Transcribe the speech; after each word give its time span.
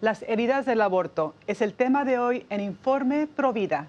Las 0.00 0.22
heridas 0.28 0.64
del 0.64 0.80
aborto 0.80 1.34
es 1.48 1.60
el 1.60 1.74
tema 1.74 2.04
de 2.04 2.20
hoy 2.20 2.46
en 2.50 2.60
Informe 2.60 3.26
Provida. 3.26 3.88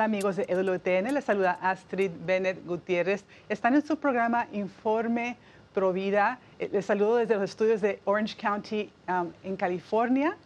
Hola 0.00 0.06
amigos 0.06 0.36
de 0.36 0.46
EWTN, 0.48 1.12
les 1.12 1.26
saluda 1.26 1.58
Astrid 1.60 2.10
Bennett 2.24 2.64
Gutiérrez. 2.64 3.22
Están 3.50 3.74
en 3.74 3.84
su 3.84 3.98
programa 3.98 4.46
Informe 4.50 5.36
Provida. 5.74 6.38
Eh, 6.58 6.70
les 6.72 6.86
saludo 6.86 7.16
desde 7.16 7.34
los 7.34 7.44
estudios 7.44 7.82
de 7.82 8.00
Orange 8.06 8.34
County 8.34 8.90
um, 9.06 9.30
en 9.44 9.56
California. 9.56 10.38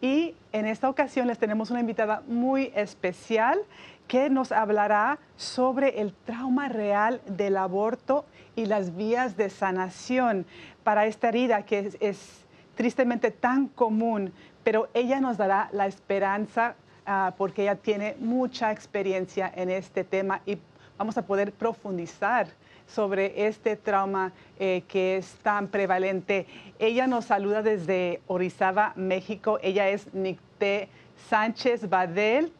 Y 0.00 0.34
en 0.52 0.64
esta 0.64 0.88
ocasión 0.88 1.26
les 1.26 1.38
tenemos 1.38 1.70
una 1.70 1.80
invitada 1.80 2.22
muy 2.26 2.72
especial 2.74 3.60
que 4.08 4.30
nos 4.30 4.50
hablará 4.50 5.18
sobre 5.36 6.00
el 6.00 6.14
trauma 6.14 6.70
real 6.70 7.20
del 7.26 7.58
aborto 7.58 8.24
y 8.56 8.64
las 8.64 8.96
vías 8.96 9.36
de 9.36 9.50
sanación 9.50 10.46
para 10.84 11.04
esta 11.04 11.28
herida 11.28 11.66
que 11.66 11.80
es, 11.80 11.98
es 12.00 12.46
tristemente 12.76 13.30
tan 13.30 13.68
común, 13.68 14.32
pero 14.64 14.88
ella 14.94 15.20
nos 15.20 15.36
dará 15.36 15.68
la 15.72 15.86
esperanza 15.86 16.76
Ah, 17.04 17.34
porque 17.36 17.62
ella 17.62 17.74
tiene 17.74 18.14
mucha 18.20 18.70
experiencia 18.70 19.52
en 19.56 19.70
este 19.70 20.04
tema 20.04 20.40
y 20.46 20.56
vamos 20.96 21.18
a 21.18 21.22
poder 21.22 21.52
profundizar 21.52 22.46
sobre 22.86 23.46
este 23.46 23.74
trauma 23.74 24.32
eh, 24.58 24.84
que 24.86 25.16
es 25.16 25.34
tan 25.42 25.66
prevalente. 25.66 26.46
Ella 26.78 27.08
nos 27.08 27.24
saluda 27.24 27.60
desde 27.62 28.20
Orizaba, 28.28 28.92
México. 28.94 29.58
Ella 29.62 29.88
es 29.88 30.14
Nicté 30.14 30.88
Sánchez 31.28 31.88
Badelt. 31.88 32.52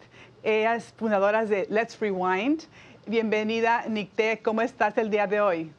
Ella 0.43 0.75
es 0.75 0.93
fundadora 0.97 1.45
de 1.45 1.69
Let's 1.71 2.01
Rewind. 2.01 2.65
Bienvenida, 3.07 3.85
Nicté. 3.89 4.41
¿Cómo 4.43 4.61
estás 4.61 4.99
el 4.99 5.09
día 5.09 5.29
de 5.29 5.41
hoy? 5.41 5.73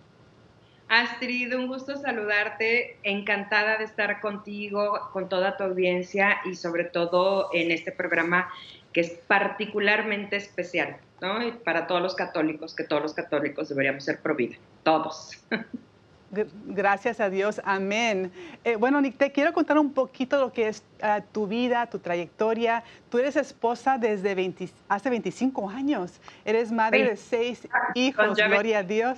Astrid, 1.01 1.55
un 1.55 1.67
gusto 1.67 1.97
saludarte, 1.97 2.97
encantada 3.01 3.77
de 3.77 3.85
estar 3.85 4.21
contigo, 4.21 5.09
con 5.11 5.27
toda 5.27 5.57
tu 5.57 5.63
audiencia 5.63 6.37
y 6.45 6.53
sobre 6.53 6.83
todo 6.83 7.49
en 7.51 7.71
este 7.71 7.91
programa 7.91 8.49
que 8.93 9.01
es 9.01 9.09
particularmente 9.25 10.35
especial, 10.35 10.97
¿no? 11.19 11.45
Y 11.45 11.51
para 11.51 11.87
todos 11.87 11.99
los 11.99 12.13
católicos, 12.13 12.75
que 12.75 12.83
todos 12.83 13.01
los 13.01 13.13
católicos 13.15 13.69
deberíamos 13.69 14.03
ser 14.03 14.19
pro 14.19 14.35
vida, 14.35 14.55
todos. 14.83 15.43
Gracias 16.65 17.19
a 17.19 17.29
Dios, 17.29 17.59
amén. 17.63 18.31
Eh, 18.63 18.75
bueno, 18.75 19.01
Nick, 19.01 19.17
te 19.17 19.31
quiero 19.31 19.51
contar 19.51 19.79
un 19.79 19.93
poquito 19.93 20.39
lo 20.39 20.53
que 20.53 20.67
es 20.67 20.83
ah, 21.01 21.21
tu 21.31 21.47
vida, 21.47 21.87
tu 21.87 21.99
trayectoria. 21.99 22.83
Tú 23.09 23.17
eres 23.17 23.35
esposa 23.35 23.97
desde 23.97 24.35
hace 24.87 25.09
25 25.09 25.69
años. 25.69 26.19
Eres 26.45 26.71
madre 26.71 27.09
de 27.09 27.17
seis 27.17 27.67
hijos, 27.95 28.35
gloria 28.35 28.79
a 28.79 28.83
Dios. 28.83 29.17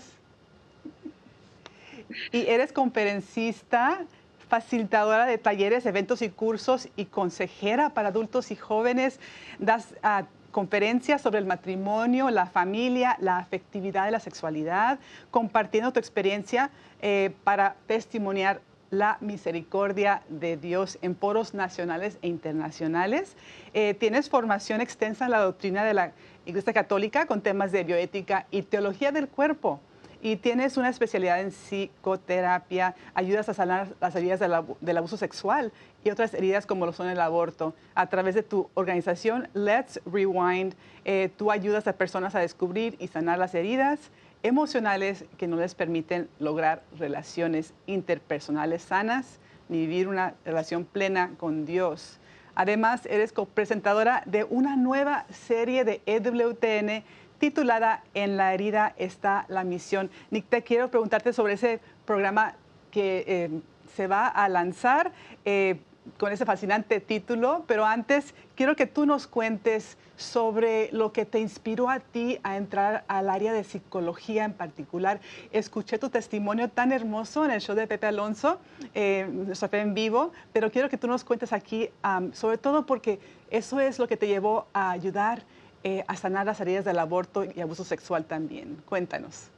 Y 2.31 2.47
eres 2.47 2.71
conferencista, 2.71 4.05
facilitadora 4.47 5.25
de 5.25 5.37
talleres, 5.37 5.85
eventos 5.85 6.21
y 6.21 6.29
cursos 6.29 6.89
y 6.95 7.05
consejera 7.05 7.89
para 7.89 8.09
adultos 8.09 8.51
y 8.51 8.55
jóvenes. 8.55 9.19
Das 9.59 9.95
ah, 10.03 10.25
conferencias 10.51 11.21
sobre 11.21 11.39
el 11.39 11.45
matrimonio, 11.45 12.29
la 12.29 12.45
familia, 12.45 13.17
la 13.19 13.39
afectividad 13.39 14.05
de 14.05 14.11
la 14.11 14.21
sexualidad, 14.21 14.99
compartiendo 15.29 15.91
tu 15.91 15.99
experiencia 15.99 16.69
eh, 17.01 17.31
para 17.43 17.75
testimoniar 17.87 18.61
la 18.89 19.17
misericordia 19.19 20.21
de 20.29 20.55
Dios 20.55 20.97
en 21.01 21.13
poros 21.13 21.53
nacionales 21.53 22.17
e 22.21 22.29
internacionales. 22.29 23.35
Eh, 23.73 23.95
tienes 23.95 24.29
formación 24.29 24.79
extensa 24.79 25.25
en 25.25 25.31
la 25.31 25.39
doctrina 25.39 25.83
de 25.83 25.93
la 25.93 26.13
Iglesia 26.45 26.71
Católica 26.71 27.25
con 27.25 27.41
temas 27.41 27.73
de 27.73 27.83
bioética 27.83 28.45
y 28.49 28.61
teología 28.61 29.11
del 29.11 29.27
cuerpo 29.27 29.81
y 30.25 30.37
tienes 30.37 30.75
una 30.75 30.89
especialidad 30.89 31.39
en 31.39 31.51
psicoterapia, 31.51 32.95
ayudas 33.13 33.47
a 33.47 33.53
sanar 33.53 33.89
las 34.01 34.15
heridas 34.15 34.39
del, 34.39 34.97
abuso 34.97 35.17
sexual 35.17 35.71
y 36.03 36.09
otras 36.09 36.33
heridas 36.33 36.65
como 36.65 36.87
lo 36.87 36.93
son 36.93 37.09
el 37.09 37.19
aborto. 37.19 37.75
A 37.93 38.07
través 38.07 38.33
de 38.33 38.41
tu 38.41 38.67
organización 38.73 39.49
Let's 39.53 40.01
Rewind, 40.11 40.73
eh, 41.05 41.29
tú 41.37 41.51
ayudas 41.51 41.85
a 41.85 41.93
personas 41.93 42.33
a 42.33 42.39
descubrir 42.39 42.95
y 42.97 43.07
sanar 43.07 43.37
las 43.37 43.53
heridas 43.53 43.99
emocionales 44.41 45.25
que 45.37 45.45
no 45.45 45.57
les 45.57 45.75
permiten 45.75 46.27
lograr 46.39 46.81
relaciones 46.97 47.75
interpersonales 47.85 48.81
sanas 48.81 49.37
ni 49.69 49.77
vivir 49.77 50.07
una 50.07 50.33
relación 50.43 50.85
plena 50.85 51.33
con 51.37 51.67
Dios. 51.67 52.19
Además, 52.55 53.05
eres 53.05 53.31
copresentadora 53.31 54.23
de 54.25 54.43
una 54.45 54.75
nueva 54.75 55.27
serie 55.29 55.83
de 55.83 56.01
EWTN 56.07 57.03
titulada 57.39 58.03
En 58.13 58.37
la 58.37 58.53
herida 58.53 58.93
está 58.97 59.45
la 59.47 59.63
misión. 59.63 60.09
Nick, 60.31 60.47
te 60.49 60.63
quiero 60.63 60.89
preguntarte 60.89 61.33
sobre 61.33 61.53
ese 61.53 61.79
programa 62.05 62.55
que 62.91 63.23
eh, 63.27 63.49
se 63.95 64.07
va 64.07 64.27
a 64.27 64.47
lanzar 64.49 65.11
eh, 65.43 65.79
con 66.17 66.31
ese 66.31 66.45
fascinante 66.45 66.99
título, 66.99 67.63
pero 67.67 67.85
antes 67.85 68.33
quiero 68.55 68.75
que 68.75 68.85
tú 68.85 69.05
nos 69.05 69.27
cuentes 69.27 69.97
sobre 70.15 70.89
lo 70.91 71.11
que 71.11 71.25
te 71.25 71.39
inspiró 71.39 71.89
a 71.89 71.99
ti 71.99 72.39
a 72.43 72.57
entrar 72.57 73.03
al 73.07 73.29
área 73.29 73.53
de 73.53 73.63
psicología 73.63 74.45
en 74.45 74.53
particular. 74.53 75.19
Escuché 75.51 75.97
tu 75.97 76.09
testimonio 76.09 76.69
tan 76.69 76.91
hermoso 76.91 77.43
en 77.43 77.51
el 77.51 77.61
show 77.61 77.75
de 77.75 77.87
Pepe 77.87 78.07
Alonso, 78.07 78.59
eh, 78.93 79.27
fe 79.69 79.79
en 79.79 79.93
vivo, 79.93 80.31
pero 80.53 80.71
quiero 80.71 80.89
que 80.89 80.97
tú 80.97 81.07
nos 81.07 81.23
cuentes 81.23 81.51
aquí, 81.51 81.89
sobre 82.33 82.57
todo 82.57 82.85
porque 82.85 83.19
eso 83.49 83.79
es 83.79 83.99
lo 83.99 84.07
que 84.07 84.15
te 84.15 84.27
llevó 84.27 84.67
a 84.73 84.91
ayudar 84.91 85.43
eh, 85.87 86.03
a 86.07 86.15
sanar 86.15 86.47
las 86.47 86.59
heridas 86.59 86.83
del 86.83 86.97
aborto 86.97 87.45
y 87.45 87.61
abuso 87.61 87.83
sexual 87.83 88.25
también. 88.25 88.77
Cuéntanos. 88.87 89.51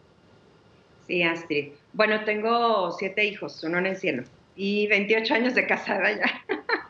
Sí, 1.08 1.24
Astrid. 1.24 1.70
Bueno, 1.94 2.26
tengo 2.26 2.92
siete 2.92 3.24
hijos, 3.24 3.64
uno 3.64 3.78
en 3.78 3.86
el 3.86 3.96
cielo, 3.96 4.24
y 4.54 4.88
28 4.88 5.34
años 5.34 5.56
de 5.56 5.66
casada 5.66 6.12
ya. 6.12 6.26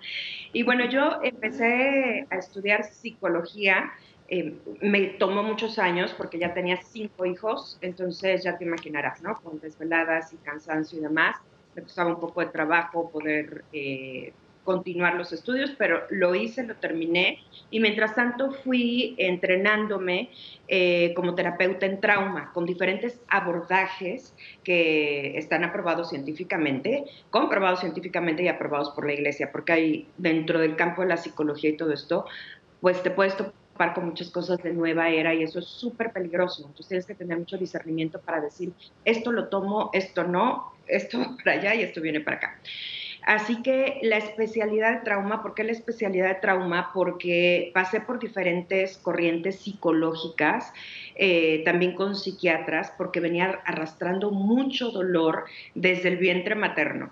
y 0.53 0.63
bueno, 0.63 0.89
yo 0.89 1.19
empecé 1.21 2.25
a 2.31 2.37
estudiar 2.37 2.83
psicología. 2.85 3.91
Eh, 4.27 4.55
me 4.81 5.01
tomó 5.05 5.43
muchos 5.43 5.77
años 5.77 6.15
porque 6.17 6.39
ya 6.39 6.55
tenía 6.55 6.81
cinco 6.81 7.27
hijos, 7.27 7.77
entonces 7.81 8.43
ya 8.43 8.57
te 8.57 8.65
imaginarás, 8.65 9.21
¿no? 9.21 9.39
Con 9.43 9.59
desveladas 9.59 10.33
y 10.33 10.37
cansancio 10.37 10.97
y 10.97 11.01
demás. 11.01 11.37
Me 11.75 11.83
costaba 11.83 12.09
un 12.09 12.19
poco 12.19 12.41
de 12.41 12.47
trabajo 12.47 13.11
poder 13.11 13.65
eh, 13.71 14.33
continuar 14.67 15.15
los 15.15 15.31
estudios, 15.31 15.71
pero 15.77 16.01
lo 16.09 16.35
hice, 16.35 16.61
lo 16.63 16.75
terminé 16.75 17.39
y 17.71 17.79
mientras 17.79 18.15
tanto 18.15 18.51
fui 18.51 19.15
entrenándome 19.17 20.29
eh, 20.67 21.13
como 21.15 21.35
terapeuta 21.35 21.85
en 21.85 22.01
trauma 22.01 22.51
con 22.51 22.65
diferentes 22.65 23.21
abordajes 23.29 24.35
que 24.65 25.37
están 25.37 25.63
aprobados 25.63 26.09
científicamente, 26.09 27.05
comprobados 27.29 27.79
científicamente 27.79 28.43
y 28.43 28.49
aprobados 28.49 28.89
por 28.89 29.05
la 29.05 29.13
iglesia, 29.13 29.53
porque 29.53 29.71
hay 29.71 30.07
dentro 30.17 30.59
del 30.59 30.75
campo 30.75 31.01
de 31.01 31.07
la 31.07 31.17
psicología 31.17 31.69
y 31.69 31.77
todo 31.77 31.93
esto, 31.93 32.25
pues 32.81 33.01
te 33.01 33.09
puedes 33.09 33.37
topar 33.37 33.93
con 33.93 34.07
muchas 34.07 34.29
cosas 34.31 34.61
de 34.61 34.73
nueva 34.73 35.07
era 35.07 35.33
y 35.33 35.43
eso 35.43 35.59
es 35.59 35.65
súper 35.65 36.11
peligroso. 36.11 36.63
Entonces 36.63 36.89
tienes 36.89 37.05
que 37.05 37.15
tener 37.15 37.37
mucho 37.37 37.57
discernimiento 37.57 38.19
para 38.19 38.41
decir, 38.41 38.73
esto 39.05 39.31
lo 39.31 39.47
tomo, 39.47 39.91
esto 39.93 40.25
no, 40.25 40.73
esto 40.87 41.37
para 41.45 41.57
allá 41.57 41.73
y 41.75 41.83
esto 41.83 42.01
viene 42.01 42.19
para 42.19 42.35
acá. 42.35 42.59
Así 43.27 43.61
que 43.61 43.99
la 44.03 44.15
especialidad 44.15 44.93
de 44.93 44.99
trauma, 45.01 45.43
¿por 45.43 45.53
qué 45.53 45.65
la 45.65 45.73
especialidad 45.73 46.29
de 46.29 46.35
trauma? 46.35 46.91
Porque 46.93 47.71
pasé 47.73 47.99
por 47.99 48.19
diferentes 48.19 48.97
corrientes 48.99 49.59
psicológicas, 49.59 50.71
eh, 51.15 51.61
también 51.65 51.93
con 51.93 52.15
psiquiatras, 52.15 52.93
porque 52.97 53.19
venía 53.19 53.59
arrastrando 53.65 54.31
mucho 54.31 54.91
dolor 54.91 55.43
desde 55.75 56.07
el 56.07 56.15
vientre 56.15 56.55
materno 56.55 57.11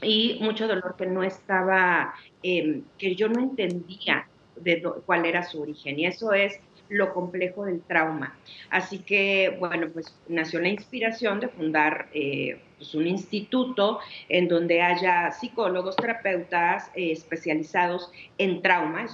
y 0.00 0.38
mucho 0.40 0.68
dolor 0.68 0.94
que 0.96 1.06
no 1.06 1.24
estaba, 1.24 2.14
em, 2.44 2.84
que 2.96 3.16
yo 3.16 3.28
no 3.28 3.40
entendía 3.40 4.28
de 4.54 4.84
cuál 5.04 5.26
era 5.26 5.42
su 5.42 5.60
origen. 5.60 5.98
Y 5.98 6.06
eso 6.06 6.32
es 6.32 6.60
lo 6.88 7.12
complejo 7.14 7.64
del 7.64 7.80
trauma. 7.82 8.36
Así 8.70 8.98
que, 8.98 9.56
bueno, 9.58 9.88
pues 9.92 10.14
nació 10.28 10.60
la 10.60 10.68
inspiración 10.68 11.40
de 11.40 11.48
fundar 11.48 12.08
eh, 12.12 12.60
pues 12.76 12.94
un 12.94 13.06
instituto 13.06 14.00
en 14.28 14.48
donde 14.48 14.82
haya 14.82 15.30
psicólogos, 15.30 15.96
terapeutas 15.96 16.90
eh, 16.94 17.12
especializados 17.12 18.10
en 18.38 18.62
trauma. 18.62 19.06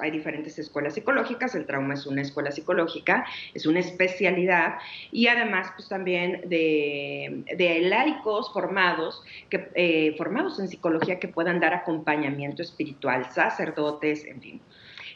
hay 0.00 0.10
diferentes 0.10 0.58
escuelas 0.58 0.94
psicológicas, 0.94 1.54
el 1.54 1.66
trauma 1.66 1.94
es 1.94 2.06
una 2.06 2.22
escuela 2.22 2.50
psicológica, 2.50 3.26
es 3.54 3.66
una 3.66 3.80
especialidad, 3.80 4.78
y 5.12 5.28
además 5.28 5.72
pues 5.76 5.88
también 5.88 6.42
de, 6.48 7.44
de 7.56 7.78
formados, 8.52 9.22
que, 9.50 9.68
eh, 9.74 10.14
formados 10.16 10.58
en 10.58 10.68
psicología 10.68 11.18
que 11.18 11.28
puedan 11.28 11.60
dar 11.60 11.74
acompañamiento 11.74 12.62
espiritual, 12.62 13.30
sacerdotes, 13.32 14.24
en 14.24 14.40
fin. 14.40 14.60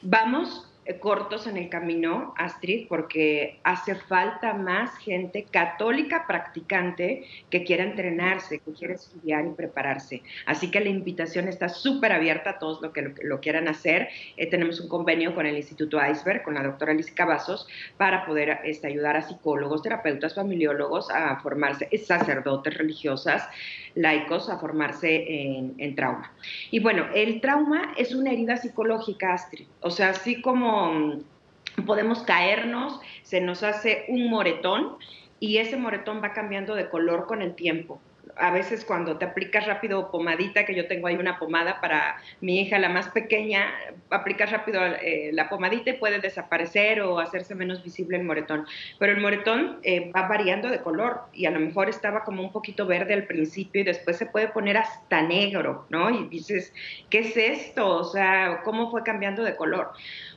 Vamos 0.03 0.70
cortos 0.99 1.47
en 1.47 1.57
el 1.57 1.69
camino, 1.69 2.35
Astrid, 2.37 2.89
porque 2.89 3.61
hace 3.63 3.95
falta 3.95 4.55
más 4.55 4.97
gente 4.99 5.47
católica 5.51 6.27
practicante 6.27 7.25
que 7.51 7.65
quiera 7.65 7.85
entrenarse, 7.85 8.59
que 8.59 8.73
quiera 8.73 8.95
estudiar 8.95 9.47
y 9.47 9.51
prepararse. 9.51 10.23
Así 10.47 10.71
que 10.71 10.81
la 10.81 10.89
invitación 10.89 11.49
está 11.49 11.69
súper 11.69 12.13
abierta 12.13 12.51
a 12.51 12.59
todos 12.59 12.81
los 12.83 12.93
que 12.93 13.15
lo, 13.23 13.41
quieran 13.41 13.69
hacer. 13.69 14.09
Eh, 14.37 14.49
tenemos 14.49 14.81
un 14.81 14.89
convenio 14.89 15.35
con 15.35 15.47
el 15.47 15.57
Instituto 15.57 15.99
Iceberg, 16.05 16.43
con 16.43 16.55
la 16.55 16.63
doctora 16.63 16.95
Liz 16.95 17.11
Cavazos, 17.13 17.69
para 17.97 18.25
poder 18.27 18.59
este, 18.65 18.89
ayudar 18.89 19.17
a 19.17 19.23
psicólogos, 19.23 19.83
terapeutas, 19.83 20.35
familiólogos 20.35 21.11
a 21.11 21.39
formarse, 21.41 21.89
sacerdotes 21.99 22.77
religiosas, 22.77 23.47
laicos 23.95 24.49
a 24.49 24.59
formarse 24.59 25.25
en, 25.29 25.75
en 25.79 25.95
trauma. 25.95 26.33
Y 26.71 26.81
bueno, 26.81 27.07
el 27.15 27.41
trauma 27.41 27.93
es 27.97 28.15
una 28.15 28.33
herida 28.33 28.57
psicológica, 28.57 29.35
Astrid. 29.35 29.67
O 29.81 29.91
sea, 29.91 30.11
así 30.11 30.41
como 30.41 30.80
Mm, 30.89 31.85
podemos 31.85 32.23
caernos, 32.23 33.01
se 33.23 33.41
nos 33.41 33.63
hace 33.63 34.05
un 34.09 34.29
moretón 34.29 34.97
y 35.39 35.59
ese 35.59 35.77
moretón 35.77 36.23
va 36.23 36.33
cambiando 36.33 36.75
de 36.75 36.89
color 36.89 37.27
con 37.27 37.43
el 37.43 37.55
tiempo. 37.55 38.01
A 38.41 38.51
veces 38.51 38.85
cuando 38.85 39.19
te 39.19 39.25
aplicas 39.25 39.67
rápido 39.67 40.11
pomadita, 40.11 40.65
que 40.65 40.75
yo 40.75 40.87
tengo 40.87 41.07
ahí 41.07 41.17
una 41.17 41.39
pomada 41.39 41.81
para 41.81 42.17
mi 42.41 42.61
hija, 42.61 42.79
la 42.79 42.89
más 42.89 43.09
pequeña, 43.09 43.73
aplicas 44.09 44.51
rápido 44.51 44.85
eh, 44.85 45.31
la 45.33 45.49
pomadita 45.49 45.91
y 45.91 45.93
puede 45.95 46.21
desaparecer 46.21 47.03
o 47.03 47.19
hacerse 47.19 47.55
menos 47.55 47.83
visible 47.85 48.17
el 48.17 48.25
moretón. 48.25 48.67
Pero 48.99 49.13
el 49.13 49.21
moretón 49.21 49.79
eh, 49.83 50.11
va 50.11 50.27
variando 50.27 50.69
de 50.69 50.81
color 50.81 51.21
y 51.33 51.47
a 51.47 51.51
lo 51.51 51.61
mejor 51.61 51.89
estaba 51.89 52.25
como 52.25 52.43
un 52.43 52.53
poquito 52.53 52.87
verde 52.87 53.15
al 53.15 53.27
principio 53.27 53.83
y 53.83 53.85
después 53.85 54.17
se 54.17 54.27
puede 54.27 54.49
poner 54.49 54.77
hasta 54.77 55.23
negro, 55.23 55.87
¿no? 55.91 56.11
Y 56.11 56.29
dices, 56.29 56.73
¿qué 57.11 57.21
es 57.21 57.37
esto? 57.37 57.89
O 57.89 58.05
sea, 58.05 58.63
¿cómo 58.65 58.91
fue 58.91 59.03
cambiando 59.03 59.45
de 59.45 59.57
color? 59.57 59.91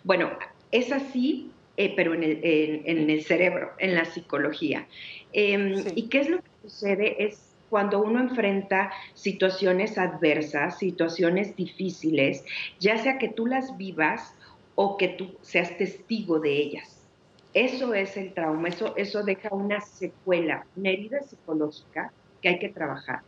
Bueno, 0.04 0.32
es 0.72 0.92
así, 0.92 1.52
eh, 1.78 1.94
pero 1.96 2.14
en 2.14 2.24
el, 2.24 3.24
cerebro, 3.24 3.72
en 3.80 3.96
la 3.96 4.06
psicología. 4.06 4.88
Em, 5.32 5.84
¿Y 5.96 6.10
qué 6.10 6.20
es 6.20 6.30
lo 6.30 6.38
que 6.38 6.50
sucede? 6.62 7.24
Es 7.24 7.53
cuando 7.74 8.04
uno 8.04 8.20
enfrenta 8.20 8.92
situaciones 9.16 9.98
adversas, 9.98 10.78
situaciones 10.78 11.56
difíciles, 11.56 12.46
ya 12.80 13.00
sea 13.00 13.18
que 13.18 13.30
tú 13.30 13.48
las 13.48 13.76
vivas 13.78 14.32
o 14.76 14.96
que 14.96 15.08
tú 15.08 15.32
seas 15.42 15.76
testigo 15.76 16.40
de 16.40 16.56
ellas. 16.56 17.04
Eso 17.52 17.96
es 17.96 18.16
el 18.16 18.32
trauma, 18.36 18.68
eso, 18.68 18.96
eso 18.96 19.24
deja 19.24 19.50
una 19.52 19.82
secuela, 19.82 20.68
una 20.76 20.92
herida 20.92 21.24
psicológica 21.24 22.14
que 22.44 22.50
hay 22.50 22.60
que 22.60 22.70
trabajar. 22.70 23.22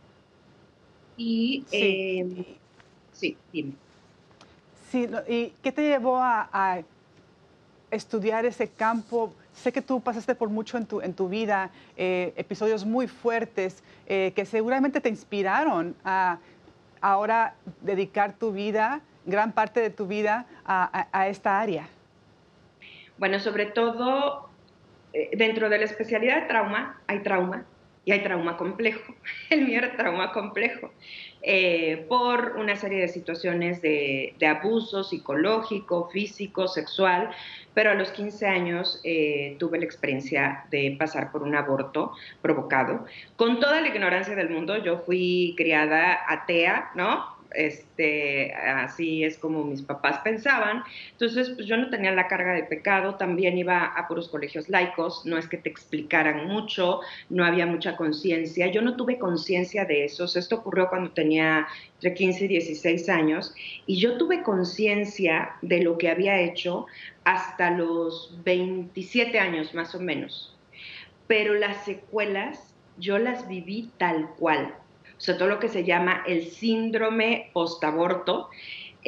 Y 1.16 1.64
sí, 1.66 2.18
em, 2.20 2.44
sí 3.14 3.36
dime. 3.52 3.72
Sí, 4.92 5.08
¿y 5.26 5.52
qué 5.60 5.72
te 5.72 5.82
llevó 5.82 6.18
a, 6.18 6.84
estudiar 7.90 8.46
ese 8.46 8.68
campo? 8.68 9.32
Sé 9.56 9.72
que 9.72 9.80
tú 9.80 10.00
pasaste 10.00 10.34
por 10.34 10.50
mucho 10.50 10.76
en 10.76 10.86
tu, 10.86 11.00
en 11.00 11.14
tu 11.14 11.28
vida, 11.28 11.70
eh, 11.96 12.34
episodios 12.36 12.84
muy 12.84 13.08
fuertes 13.08 13.82
eh, 14.06 14.32
que 14.36 14.44
seguramente 14.44 15.00
te 15.00 15.08
inspiraron 15.08 15.96
a 16.04 16.38
ahora 17.00 17.54
dedicar 17.80 18.34
tu 18.34 18.52
vida, 18.52 19.00
gran 19.24 19.52
parte 19.52 19.80
de 19.80 19.90
tu 19.90 20.06
vida, 20.06 20.46
a, 20.66 21.28
esta 21.28 21.60
área. 21.60 21.88
Bueno, 23.18 23.38
sobre 23.38 23.66
todo 23.66 24.48
eh, 25.12 25.30
dentro 25.36 25.68
de 25.70 25.78
la 25.78 25.84
especialidad 25.84 26.42
de 26.42 26.48
trauma, 26.48 27.00
hay 27.06 27.22
trauma 27.22 27.64
y 28.06 28.12
hay 28.12 28.22
trauma 28.22 28.56
complejo. 28.56 29.14
El 29.50 29.66
mío 29.66 29.78
era 29.78 29.96
trauma 29.96 30.32
complejo. 30.32 30.90
Eh, 31.42 32.06
por 32.08 32.54
una 32.56 32.76
serie 32.76 33.00
de 33.00 33.08
situaciones 33.08 33.82
de, 33.82 34.34
abuso 34.48 35.04
psicológico, 35.04 36.08
físico, 36.08 36.66
sexual, 36.66 37.30
pero 37.74 37.90
a 37.90 37.94
los 37.94 38.10
15 38.12 38.46
años 38.46 39.00
eh, 39.04 39.56
tuve 39.58 39.78
la 39.78 39.84
experiencia 39.84 40.64
de 40.70 40.96
pasar 40.98 41.30
por 41.30 41.42
un 41.42 41.54
aborto 41.54 42.12
provocado. 42.42 43.04
Con 43.36 43.60
toda 43.60 43.80
la 43.80 43.88
ignorancia 43.88 44.34
del 44.34 44.50
mundo, 44.50 44.82
yo 44.82 45.00
fui 45.00 45.54
criada 45.56 46.18
atea, 46.28 46.92
¿no? 46.94 47.35
Este, 47.56 48.52
así 48.54 49.24
es 49.24 49.38
como 49.38 49.64
mis 49.64 49.82
papás 49.82 50.20
pensaban. 50.22 50.82
Entonces, 51.12 51.50
pues 51.50 51.66
yo 51.66 51.76
no 51.76 51.90
tenía 51.90 52.12
la 52.12 52.28
carga 52.28 52.52
de 52.52 52.64
pecado, 52.64 53.16
también 53.16 53.58
iba 53.58 53.84
a 53.84 54.08
puros 54.08 54.28
colegios 54.28 54.68
laicos, 54.68 55.24
no 55.24 55.38
es 55.38 55.48
que 55.48 55.56
te 55.56 55.68
explicaran 55.68 56.46
mucho, 56.46 57.00
no 57.30 57.44
había 57.44 57.66
mucha 57.66 57.96
conciencia, 57.96 58.66
yo 58.68 58.82
no 58.82 58.96
tuve 58.96 59.18
conciencia 59.18 59.84
de 59.84 60.04
eso, 60.04 60.24
esto 60.24 60.56
ocurrió 60.56 60.88
cuando 60.88 61.10
tenía 61.10 61.66
entre 61.94 62.14
15 62.14 62.44
y 62.44 62.48
16 62.48 63.08
años, 63.08 63.54
y 63.86 63.98
yo 63.98 64.18
tuve 64.18 64.42
conciencia 64.42 65.56
de 65.62 65.82
lo 65.82 65.98
que 65.98 66.10
había 66.10 66.40
hecho 66.40 66.86
hasta 67.24 67.70
los 67.70 68.38
27 68.44 69.38
años 69.38 69.74
más 69.74 69.94
o 69.94 70.00
menos, 70.00 70.56
pero 71.26 71.54
las 71.54 71.84
secuelas 71.84 72.74
yo 72.98 73.18
las 73.18 73.48
viví 73.48 73.90
tal 73.98 74.30
cual 74.38 74.74
o 75.16 75.20
sea, 75.20 75.38
todo 75.38 75.48
lo 75.48 75.58
que 75.58 75.68
se 75.68 75.84
llama 75.84 76.22
el 76.26 76.44
síndrome 76.44 77.50
postaborto, 77.52 78.48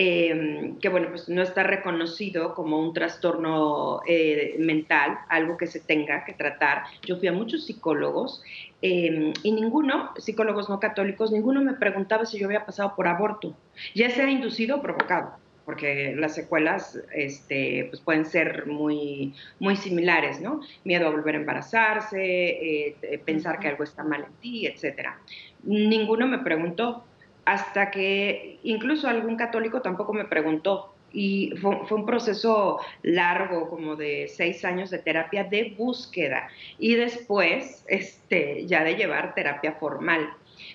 eh, 0.00 0.75
que 0.81 0.88
bueno, 0.90 1.08
pues 1.10 1.28
no 1.28 1.43
está 1.43 1.64
reconocido 1.64 2.55
como 2.55 2.78
un 2.78 2.94
trastorno 2.94 4.00
eh, 4.06 4.55
mental, 4.60 5.19
algo 5.28 5.56
que 5.56 5.66
se 5.66 5.81
tenga 5.81 6.25
que 6.25 6.34
tratar. 6.34 6.84
Yo 7.05 7.16
fui 7.16 7.26
a 7.26 7.32
muchos 7.32 7.66
psicólogos 7.66 8.40
eh, 8.81 9.32
y 9.43 9.50
ninguno, 9.50 10.12
psicólogos 10.16 10.69
no 10.69 10.78
católicos, 10.78 11.32
ninguno 11.32 11.62
me 11.62 11.75
preguntaba 11.75 12.26
si 12.26 12.38
yo 12.38 12.46
había 12.46 12.64
pasado 12.64 12.94
por 12.94 13.08
aborto, 13.08 13.56
ya 13.93 14.08
sea 14.11 14.31
inducido 14.31 14.76
o 14.76 14.82
provocado 14.82 15.32
porque 15.64 16.14
las 16.16 16.34
secuelas 16.34 16.99
este, 17.12 17.88
pues 17.90 18.00
pueden 18.00 18.25
ser 18.25 18.66
muy, 18.66 19.34
muy 19.58 19.76
similares, 19.76 20.40
¿no? 20.40 20.62
Miedo 20.84 21.06
a 21.06 21.11
volver 21.11 21.34
a 21.34 21.38
embarazarse, 21.40 22.96
pensar 23.26 23.61
que 23.61 23.69
algo 23.69 23.84
está 23.84 24.02
mal 24.02 24.25
en 24.25 24.32
ti, 24.40 24.66
etcétera 24.66 25.20
ninguno 25.62 26.26
me 26.26 26.38
preguntó, 26.38 27.05
hasta 27.44 27.90
que 27.90 28.58
incluso 28.62 29.08
algún 29.08 29.37
católico 29.37 29.81
tampoco 29.81 30.12
me 30.12 30.25
preguntó. 30.25 30.94
Y 31.11 31.54
fue, 31.62 31.80
un 31.90 32.04
proceso 32.04 32.80
largo, 33.02 33.71
como 33.71 33.97
de 33.97 34.28
seis 34.28 34.62
años 34.66 34.90
de 34.90 34.99
terapia 34.99 35.44
de 35.44 35.75
búsqueda 35.78 36.49
y 36.78 36.97
después 36.97 37.83
este, 37.88 38.66
ya 38.66 38.85
de 38.85 38.97
llevar 38.97 39.35
terapia 39.35 39.73
formal. 39.73 40.28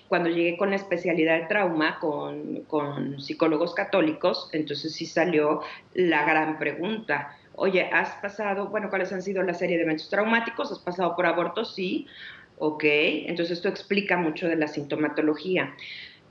Cuando 0.08 0.28
llegué 0.28 0.56
con 0.56 0.70
la 0.70 0.76
especialidad 0.76 1.38
de 1.38 1.46
trauma 1.46 2.00
con, 2.00 2.62
con 2.62 3.20
psicólogos 3.20 3.74
católicos, 3.74 4.48
entonces 4.52 4.92
sí 4.94 5.06
salió 5.06 5.60
la 5.94 6.24
gran 6.24 6.58
pregunta. 6.58 7.36
Oye, 7.56 7.88
¿has 7.92 8.10
pasado, 8.16 8.66
bueno, 8.66 8.90
cuáles 8.90 9.12
han 9.12 9.22
sido 9.22 9.42
la 9.44 9.54
serie 9.54 9.76
de 9.76 9.84
eventos 9.84 10.10
traumáticos? 10.10 10.72
¿Has 10.72 10.80
pasado 10.80 11.14
por 11.14 11.26
aborto? 11.26 11.64
Sí. 11.64 12.08
¿Ok? 12.58 12.84
Entonces 12.84 13.58
esto 13.58 13.68
explica 13.68 14.16
mucho 14.16 14.48
de 14.48 14.56
la 14.56 14.68
sintomatología. 14.68 15.74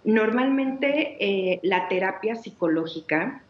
Normalmente 0.03 1.18
eh, 1.20 1.60
la 1.63 1.88
terapia 1.88 2.36
psicológica, 2.36 3.42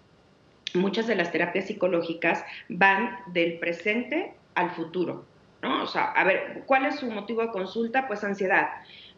muchas 0.74 1.08
de 1.08 1.16
las 1.16 1.32
terapias 1.32 1.68
psicológicas 1.68 2.44
van 2.70 3.18
del 3.28 3.60
presente 3.60 4.34
al 4.56 4.72
futuro, 4.72 5.26
¿no? 5.62 5.84
O 5.84 5.88
sea, 5.88 6.12
a 6.12 6.24
ver, 6.24 6.64
¿cuál 6.66 6.86
es 6.86 6.96
su 6.96 7.10
motivo 7.10 7.42
de 7.42 7.50
consulta? 7.50 8.08
Pues 8.08 8.24
ansiedad. 8.24 8.68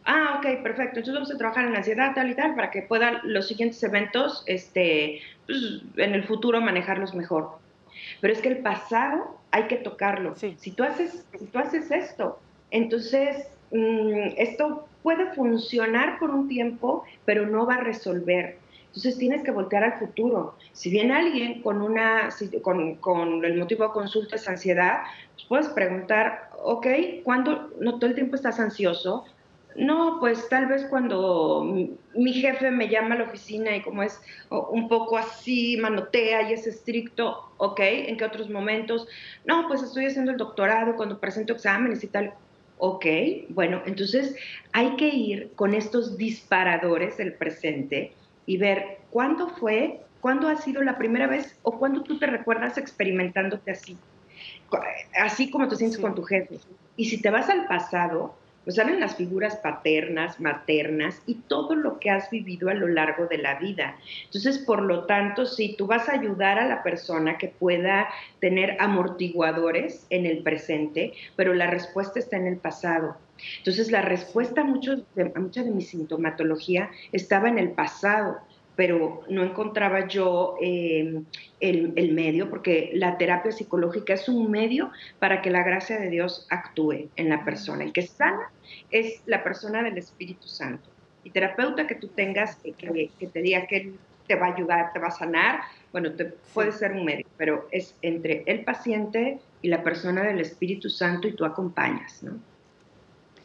Ah, 0.04 0.36
ok, 0.38 0.62
perfecto. 0.62 1.00
Entonces 1.00 1.14
vamos 1.14 1.34
a 1.34 1.36
trabajar 1.36 1.64
en 1.64 1.72
la 1.72 1.78
ansiedad 1.78 2.14
tal 2.14 2.30
y 2.30 2.34
tal 2.34 2.54
para 2.54 2.70
que 2.70 2.82
puedan 2.82 3.20
los 3.24 3.48
siguientes 3.48 3.82
eventos, 3.82 4.44
este, 4.46 5.20
pues, 5.46 5.82
en 5.96 6.14
el 6.14 6.24
futuro 6.24 6.60
manejarlos 6.60 7.14
mejor. 7.14 7.58
Pero 8.20 8.32
es 8.32 8.40
que 8.40 8.48
el 8.48 8.58
pasado 8.58 9.38
hay 9.50 9.64
que 9.64 9.76
tocarlo. 9.76 10.36
Si, 10.36 10.70
tú 10.70 10.84
haces, 10.84 11.26
si 11.36 11.46
tú 11.46 11.58
haces 11.58 11.90
esto 11.90 12.38
entonces, 12.70 13.48
mm, 13.70 14.34
esto 14.36 14.88
puede 15.02 15.32
funcionar 15.34 16.18
por 16.18 16.30
un 16.30 16.48
tiempo, 16.48 17.04
pero 17.24 17.46
no 17.46 17.66
va 17.66 17.76
a 17.76 17.80
resolver. 17.80 18.58
Entonces 18.86 19.18
tienes 19.18 19.42
que 19.42 19.50
voltear 19.50 19.84
al 19.84 19.98
futuro. 19.98 20.54
Si 20.72 20.90
viene 20.90 21.14
alguien 21.14 21.62
con, 21.62 21.82
una, 21.82 22.30
con, 22.62 23.44
el 23.44 23.58
motivo 23.58 23.84
de 23.84 23.90
consulta 23.90 24.36
es 24.36 24.48
ansiedad, 24.48 25.02
pues 25.34 25.46
puedes 25.46 25.68
preguntar, 25.68 26.50
ok, 26.62 26.86
¿cuándo 27.22 27.70
no 27.78 27.98
todo 27.98 28.08
el 28.08 28.14
tiempo 28.14 28.36
estás 28.36 28.58
ansioso? 28.58 29.24
no, 29.76 30.18
pues 30.20 30.48
tal 30.48 30.66
vez 30.66 30.86
cuando 30.86 31.90
mi 32.14 32.32
jefe 32.32 32.70
me 32.70 32.88
llama 32.88 33.14
a 33.14 33.18
la 33.18 33.24
oficina 33.24 33.76
y 33.76 33.82
como 33.82 34.02
es 34.02 34.20
un 34.50 34.88
poco 34.88 35.18
así, 35.18 35.76
manotea 35.76 36.48
y 36.48 36.54
es 36.54 36.66
estricto, 36.66 37.52
ok, 37.58 37.80
¿en 37.80 38.16
qué 38.16 38.24
otros 38.24 38.48
momentos? 38.48 39.06
No, 39.44 39.68
pues 39.68 39.82
estoy 39.82 40.06
haciendo 40.06 40.30
el 40.30 40.38
doctorado 40.38 40.96
cuando 40.96 41.20
presento 41.20 41.52
exámenes 41.52 42.02
y 42.04 42.08
tal. 42.08 42.32
Ok, 42.78 43.06
bueno, 43.50 43.82
entonces 43.86 44.36
hay 44.72 44.96
que 44.96 45.08
ir 45.08 45.52
con 45.54 45.74
estos 45.74 46.18
disparadores 46.18 47.16
del 47.16 47.34
presente 47.34 48.12
y 48.44 48.58
ver 48.58 48.98
cuándo 49.10 49.48
fue, 49.48 50.00
cuándo 50.20 50.48
ha 50.48 50.56
sido 50.56 50.82
la 50.82 50.98
primera 50.98 51.26
vez 51.26 51.58
o 51.62 51.78
cuándo 51.78 52.02
tú 52.02 52.18
te 52.18 52.26
recuerdas 52.26 52.76
experimentándote 52.76 53.70
así, 53.70 53.96
así 55.18 55.50
como 55.50 55.68
te 55.68 55.76
sientes 55.76 55.98
con 55.98 56.14
tu 56.14 56.22
jefe. 56.22 56.58
Y 56.96 57.06
si 57.06 57.20
te 57.20 57.30
vas 57.30 57.48
al 57.48 57.66
pasado, 57.66 58.34
pues 58.66 58.74
salen 58.74 58.98
las 58.98 59.14
figuras 59.14 59.54
paternas, 59.58 60.40
maternas 60.40 61.22
y 61.24 61.36
todo 61.36 61.76
lo 61.76 62.00
que 62.00 62.10
has 62.10 62.28
vivido 62.30 62.68
a 62.68 62.74
lo 62.74 62.88
largo 62.88 63.28
de 63.28 63.38
la 63.38 63.60
vida. 63.60 63.96
Entonces, 64.24 64.58
por 64.58 64.82
lo 64.82 65.04
tanto, 65.04 65.46
si 65.46 65.76
tú 65.76 65.86
vas 65.86 66.08
a 66.08 66.14
ayudar 66.14 66.58
a 66.58 66.66
la 66.66 66.82
persona 66.82 67.38
que 67.38 67.46
pueda 67.46 68.08
tener 68.40 68.76
amortiguadores 68.80 70.04
en 70.10 70.26
el 70.26 70.42
presente, 70.42 71.12
pero 71.36 71.54
la 71.54 71.68
respuesta 71.68 72.18
está 72.18 72.38
en 72.38 72.48
el 72.48 72.56
pasado. 72.56 73.16
Entonces, 73.58 73.92
la 73.92 74.02
respuesta 74.02 74.62
a, 74.62 74.64
muchos 74.64 75.02
a 75.16 75.38
mucha 75.38 75.62
de 75.62 75.70
mi 75.70 75.82
sintomatología 75.82 76.90
estaba 77.12 77.48
en 77.48 77.60
el 77.60 77.70
pasado 77.70 78.38
pero 78.76 79.24
no 79.28 79.42
encontraba 79.42 80.06
yo 80.06 80.56
em, 80.60 81.24
el, 81.60 82.12
medio, 82.12 82.50
porque 82.50 82.90
la 82.94 83.16
terapia 83.16 83.50
psicológica 83.50 84.12
es 84.12 84.28
un 84.28 84.50
medio 84.50 84.92
para 85.18 85.40
que 85.40 85.50
la 85.50 85.62
gracia 85.62 85.98
de 85.98 86.10
Dios 86.10 86.46
actúe 86.50 87.08
en 87.16 87.30
la 87.30 87.44
persona. 87.44 87.84
El 87.84 87.92
que 87.92 88.02
sana 88.02 88.50
es 88.90 89.22
la 89.24 89.42
persona 89.42 89.82
del 89.82 89.96
Espíritu 89.96 90.46
Santo. 90.46 90.90
Y 91.24 91.30
terapeuta 91.30 91.86
que 91.86 91.94
tú 91.94 92.08
tengas 92.08 92.56
que, 92.56 92.72
que 92.72 93.26
te 93.26 93.42
diga 93.42 93.66
que 93.66 93.94
te 94.28 94.34
va 94.34 94.48
a 94.48 94.54
ayudar, 94.54 94.92
te 94.92 94.98
va 94.98 95.08
a 95.08 95.12
sanar, 95.12 95.60
bueno, 95.92 96.12
te, 96.12 96.26
puede 96.52 96.72
ser 96.72 96.92
un 96.92 97.04
medio, 97.04 97.26
pero 97.36 97.66
es 97.70 97.96
entre 98.02 98.42
el 98.46 98.64
paciente 98.64 99.38
y 99.62 99.68
la 99.68 99.82
persona 99.82 100.22
del 100.22 100.40
Espíritu 100.40 100.90
Santo 100.90 101.28
y 101.28 101.32
tú 101.32 101.44
acompañas, 101.44 102.22
¿no? 102.22 102.38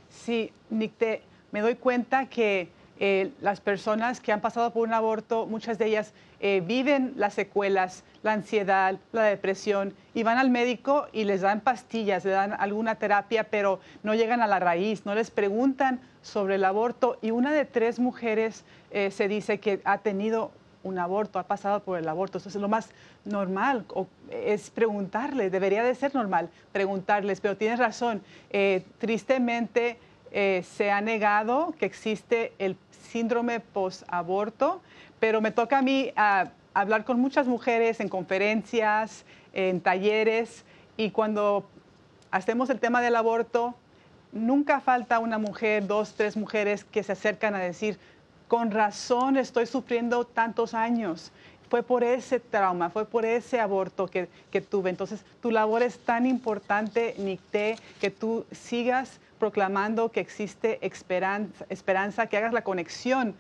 Sí, 0.10 0.52
Nick, 0.70 1.22
me 1.52 1.62
doy 1.62 1.76
cuenta 1.76 2.28
que 2.28 2.68
eh, 3.04 3.32
las 3.42 3.62
personas 3.62 4.22
que 4.22 4.32
han 4.32 4.42
pasado 4.42 4.70
por 4.74 4.88
un 4.88 4.94
aborto, 4.94 5.48
muchas 5.48 5.80
de 5.80 5.88
ellas 5.88 6.14
eh, 6.40 6.62
viven 6.64 7.14
las 7.16 7.34
secuelas, 7.34 8.04
la 8.22 8.34
ansiedad, 8.34 9.00
la 9.12 9.24
depresión, 9.24 9.96
y 10.14 10.22
van 10.22 10.38
al 10.38 10.52
médico 10.52 11.08
y 11.12 11.24
les 11.24 11.42
dan 11.42 11.62
pastillas, 11.62 12.24
le 12.26 12.30
dan 12.30 12.54
alguna 12.54 12.94
terapia, 12.94 13.46
pero 13.46 13.80
no 14.04 14.14
llegan 14.14 14.40
a 14.44 14.46
la 14.46 14.60
raíz, 14.60 15.04
no 15.04 15.16
les 15.16 15.32
preguntan 15.32 16.00
sobre 16.22 16.56
el 16.56 16.64
aborto. 16.64 17.18
Y 17.24 17.32
una 17.32 17.52
de 17.52 17.66
tres 17.66 17.98
mujeres 17.98 18.66
eh, 18.92 19.10
se 19.10 19.28
dice 19.28 19.60
que 19.60 19.82
ha 19.84 19.98
tenido 19.98 20.52
un 20.84 21.00
aborto, 21.00 21.40
ha 21.40 21.48
pasado 21.48 21.80
por 21.80 21.98
el 21.98 22.08
aborto. 22.08 22.38
Eso 22.38 22.50
es 22.50 22.56
lo 22.56 22.70
más 22.70 22.92
normal, 23.26 23.84
es 24.30 24.70
preguntarle, 24.70 25.50
debería 25.50 25.84
de 25.84 25.96
ser 25.96 26.14
normal 26.14 26.50
preguntarles, 26.72 27.42
pero 27.42 27.58
tienes 27.58 27.80
razón, 27.80 28.22
tristemente 29.00 29.98
se 30.32 30.92
ha 30.92 31.02
negado 31.02 31.76
que 31.78 31.86
existe 31.86 32.54
el 32.58 32.78
síndrome 33.02 33.60
post-aborto, 33.60 34.82
pero 35.20 35.42
me 35.42 35.52
toca 35.52 35.80
a 35.80 35.82
mí 35.82 36.12
ah, 36.16 36.50
hablar 36.74 37.06
con 37.06 37.20
muchas 37.20 37.48
mujeres 37.48 38.00
en 38.00 38.10
conferencias, 38.10 39.26
en 39.54 39.82
talleres, 39.82 40.64
y 40.98 41.12
cuando 41.12 41.66
hacemos 42.32 42.70
el 42.70 42.80
tema 42.80 43.02
del 43.02 43.16
aborto, 43.16 43.76
nunca 44.32 44.80
falta 44.80 45.20
una 45.20 45.38
mujer, 45.38 45.88
dos, 45.88 46.14
tres 46.16 46.38
mujeres 46.38 46.84
que 46.84 47.04
se 47.04 47.12
acercan 47.12 47.56
a 47.56 47.60
decir, 47.60 48.00
con 48.48 48.72
razón 48.72 49.38
estoy 49.38 49.66
sufriendo 49.66 50.26
tantos 50.26 50.74
años. 50.74 51.32
Fue 51.70 51.84
por 51.84 52.04
ese 52.04 52.42
trauma, 52.42 52.90
fue 52.90 53.06
por 53.06 53.24
ese 53.24 53.62
aborto 53.62 54.08
que, 54.08 54.28
que 54.52 54.60
tuve. 54.60 54.90
Entonces, 54.90 55.24
tu 55.42 55.52
labor 55.52 55.84
es 55.84 55.98
tan 56.00 56.26
importante, 56.26 57.16
Nicté, 57.18 57.78
que 58.02 58.12
tú 58.12 58.46
sigas 58.52 59.22
proclamando 59.42 60.12
que 60.12 60.20
existe 60.20 60.78
esperanza, 60.86 61.66
esperanza, 61.70 62.28
que 62.28 62.38
hagas 62.38 62.54
la 62.54 62.64
conexión 62.64 63.34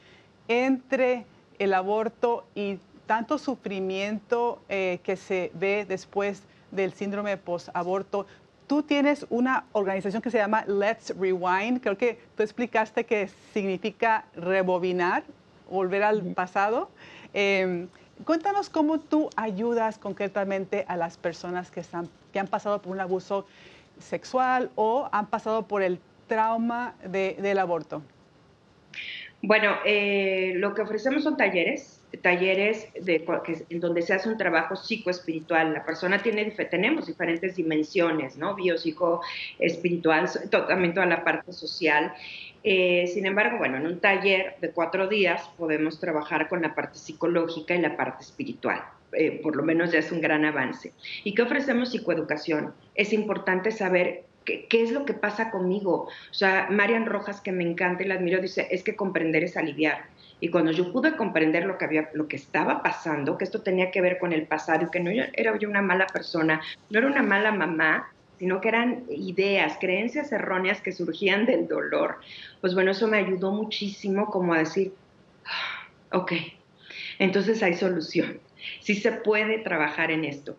entre 0.48 1.28
el 1.60 1.76
aborto 1.76 2.44
y 2.56 2.80
tanto 3.06 3.38
sufrimiento 3.38 4.60
eh, 4.68 5.00
que 5.04 5.16
se 5.16 5.52
ve 5.54 5.86
después 5.88 6.42
del 6.72 6.94
síndrome 6.94 7.38
post-aborto. 7.38 8.26
Tú 8.66 8.82
tienes 8.82 9.28
una 9.30 9.66
organización 9.74 10.24
que 10.24 10.32
se 10.32 10.40
llama 10.40 10.66
Let's 10.66 11.14
Rewind. 11.20 11.82
Creo 11.82 11.96
que 12.00 12.18
tú 12.36 12.42
explicaste 12.42 13.04
que 13.04 13.30
significa 13.54 14.26
rebobinar, 14.36 15.22
volver 15.70 16.02
al 16.02 16.24
pasado. 16.34 16.90
Em, 17.32 17.90
cuéntanos 18.26 18.72
cómo 18.72 19.00
tú 19.00 19.30
ayudas 19.36 20.00
concretamente 20.00 20.84
a 20.88 20.98
las 20.98 21.18
personas 21.18 21.70
que, 21.70 21.82
están, 21.82 22.10
que 22.34 22.40
han 22.40 22.48
pasado 22.48 22.82
por 22.82 22.92
un 22.92 23.00
abuso 23.00 23.46
sexual 24.02 24.72
o 24.76 25.10
han 25.12 25.28
pasado 25.28 25.68
por 25.68 25.82
el 25.82 26.00
trauma 26.28 26.96
del 27.04 27.60
aborto? 27.60 28.02
Bueno, 29.42 29.76
eh, 29.86 30.54
lo 30.56 30.74
que 30.74 30.84
ofrecemos 30.84 31.24
son 31.24 31.36
talleres, 31.36 32.02
talleres 32.22 32.88
de, 33.00 33.26
en 33.70 33.80
donde 33.80 34.04
se 34.04 34.14
hace 34.14 34.30
un 34.30 34.38
trabajo 34.38 34.76
psicoespiritual. 34.76 35.74
La 35.74 35.84
persona 35.84 36.22
tiene, 36.22 36.46
tenemos 36.52 37.08
diferentes 37.08 37.56
dimensiones, 37.56 38.38
¿no? 38.38 38.54
Bio, 38.56 38.76
espiritual, 39.60 40.30
también 40.50 40.94
toda 40.94 41.08
la 41.08 41.24
parte 41.24 41.52
social. 41.54 42.14
Eh, 42.64 43.08
sin 43.08 43.26
embargo, 43.26 43.58
bueno, 43.58 43.78
en 43.78 43.88
un 43.88 44.00
taller 44.00 44.56
de 44.62 44.72
cuatro 44.72 45.08
días 45.08 45.50
podemos 45.58 46.00
trabajar 46.00 46.48
con 46.48 46.62
la 46.62 46.76
parte 46.76 47.00
psicológica 47.00 47.76
y 47.76 47.82
la 47.82 47.98
parte 47.98 48.24
espiritual. 48.24 48.82
Eh, 49.14 49.40
por 49.44 49.56
lo 49.56 49.64
menos 49.64 49.92
ya 49.92 50.00
es 50.00 50.12
un 50.12 50.22
gran 50.22 50.46
avance. 50.46 50.94
¿Y 51.24 51.34
qué 51.34 51.42
ofrecemos 51.42 51.92
psicoeducación? 51.92 52.74
Es 52.96 53.14
importante 53.14 53.72
saber 53.72 54.26
¿Qué, 54.44 54.68
es 54.72 54.92
lo 54.92 55.06
que 55.06 55.14
pasa 55.14 55.52
conmigo? 55.52 56.08
O 56.32 56.34
sea, 56.34 56.68
Marian 56.72 57.06
Rojas, 57.06 57.42
que 57.42 57.52
me 57.52 57.64
encanta 57.64 58.04
y 58.04 58.08
la 58.08 58.16
admiro, 58.16 58.42
dice, 58.42 58.68
es 58.72 58.84
que 58.84 58.96
comprender 58.96 59.44
es 59.44 59.56
aliviar. 59.56 60.06
Y 60.40 60.50
cuando 60.50 60.72
yo 60.72 60.92
pude 60.92 61.16
comprender 61.16 61.66
lo 61.66 61.78
que, 61.78 61.86
había, 61.86 62.10
lo 62.14 62.28
que 62.28 62.38
estaba 62.38 62.82
pasando, 62.82 63.38
que 63.38 63.44
esto 63.44 63.62
tenía 63.62 63.92
que 63.92 64.02
ver 64.02 64.18
con 64.18 64.34
el 64.34 64.48
pasado, 64.48 64.90
que 64.90 65.00
no 65.00 65.12
era 65.12 65.58
yo 65.60 65.70
una 65.70 65.84
mala 65.84 66.08
persona, 66.08 66.60
no 66.90 66.98
era 66.98 67.08
una 67.08 67.22
mala 67.22 67.52
mamá, 67.52 68.12
sino 68.42 68.60
que 68.60 68.70
eran 68.70 69.04
ideas, 69.08 69.78
creencias 69.80 70.32
erróneas 70.32 70.82
que 70.82 70.92
surgían 70.92 71.46
del 71.46 71.68
dolor, 71.68 72.16
pues 72.60 72.74
bueno, 72.74 72.90
eso 72.90 73.08
me 73.08 73.18
ayudó 73.18 73.52
muchísimo 73.52 74.32
como 74.32 74.56
a 74.56 74.58
decir, 74.58 74.96
ah, 75.46 76.18
ok, 76.18 76.32
entonces 77.20 77.62
hay 77.62 77.76
solución, 77.76 78.40
sí 78.80 78.96
se 78.96 79.12
puede 79.12 79.60
trabajar 79.60 80.10
en 80.10 80.26
esto. 80.26 80.58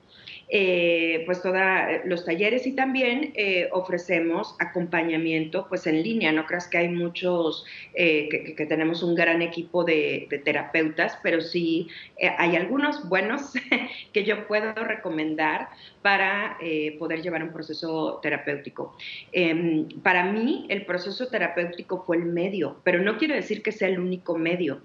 Eh, 0.49 1.23
pues 1.25 1.41
todos 1.41 1.57
eh, 1.57 2.03
los 2.05 2.25
talleres 2.25 2.67
y 2.67 2.73
también 2.73 3.33
eh, 3.37 3.69
ofrecemos 3.73 4.55
acompañamiento 4.59 5.67
pues 5.69 5.87
en 5.87 6.03
línea. 6.03 6.31
No 6.33 6.47
creas 6.47 6.69
que 6.69 6.79
hay 6.79 6.89
muchos, 6.89 7.65
que, 7.95 8.67
tenemos 8.69 9.03
un 9.03 9.15
gran 9.15 9.43
equipo 9.43 9.85
de, 9.85 10.29
terapeutas, 10.45 11.19
pero 11.23 11.41
sí 11.41 11.89
hay 12.39 12.57
algunos 12.57 13.09
buenos 13.09 13.53
que 14.13 14.25
yo 14.25 14.47
puedo 14.47 14.75
recomendar 14.75 15.69
para 16.03 16.59
poder 16.99 17.23
llevar 17.23 17.43
un 17.43 17.53
proceso 17.53 18.19
terapéutico. 18.23 18.97
Em, 19.33 19.89
para 20.03 20.25
mí 20.25 20.67
el 20.69 20.85
proceso 20.85 21.29
terapéutico 21.29 22.05
fue 22.05 22.17
el 22.17 22.25
medio, 22.25 22.77
pero 22.85 23.01
no 23.01 23.19
quiere 23.19 23.35
decir 23.35 23.63
que 23.63 23.73
sea 23.73 23.89
el 23.89 23.99
único 23.99 24.37
medio 24.37 24.81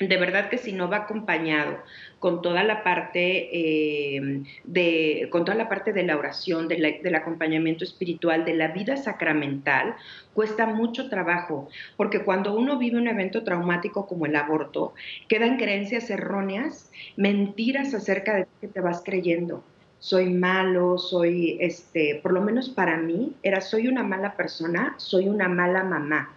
de 0.00 0.16
verdad 0.16 0.48
que 0.48 0.58
si 0.58 0.72
no 0.72 0.88
va 0.88 0.98
acompañado 0.98 1.78
con 2.18 2.42
toda 2.42 2.64
la 2.64 2.82
parte 2.82 3.48
eh, 3.52 4.42
de 4.64 5.28
con 5.30 5.44
toda 5.44 5.56
la 5.56 5.68
parte 5.68 5.92
de 5.92 6.02
la 6.02 6.16
oración 6.16 6.68
del 6.68 7.14
acompañamiento 7.14 7.84
espiritual 7.84 8.44
de 8.44 8.54
la 8.54 8.68
vida 8.68 8.96
sacramental 8.96 9.96
cuesta 10.34 10.66
mucho 10.66 11.08
trabajo. 11.08 11.68
Porque 11.96 12.24
cuando 12.24 12.54
uno 12.56 12.78
vive 12.78 12.98
un 12.98 13.08
evento 13.08 13.42
traumático 13.44 14.06
como 14.06 14.26
el 14.26 14.36
aborto 14.36 14.94
quedan 15.28 15.56
creencias 15.56 16.10
erróneas 16.10 16.90
mentiras 17.16 17.94
acerca 17.94 18.36
de 18.36 18.46
que 18.60 18.68
te 18.68 18.80
vas 18.80 19.02
creyendo. 19.04 19.64
Soy 19.98 20.28
malo, 20.28 20.98
soy, 20.98 21.56
este, 21.58 22.20
por 22.22 22.32
lo 22.32 22.42
menos 22.42 22.68
para 22.68 22.98
mí, 22.98 23.32
era 23.42 23.62
soy 23.62 23.88
una 23.88 24.02
mala 24.02 24.36
persona, 24.36 24.94
soy 24.98 25.26
una 25.26 25.48
mala 25.48 25.84
mamá 25.84 26.35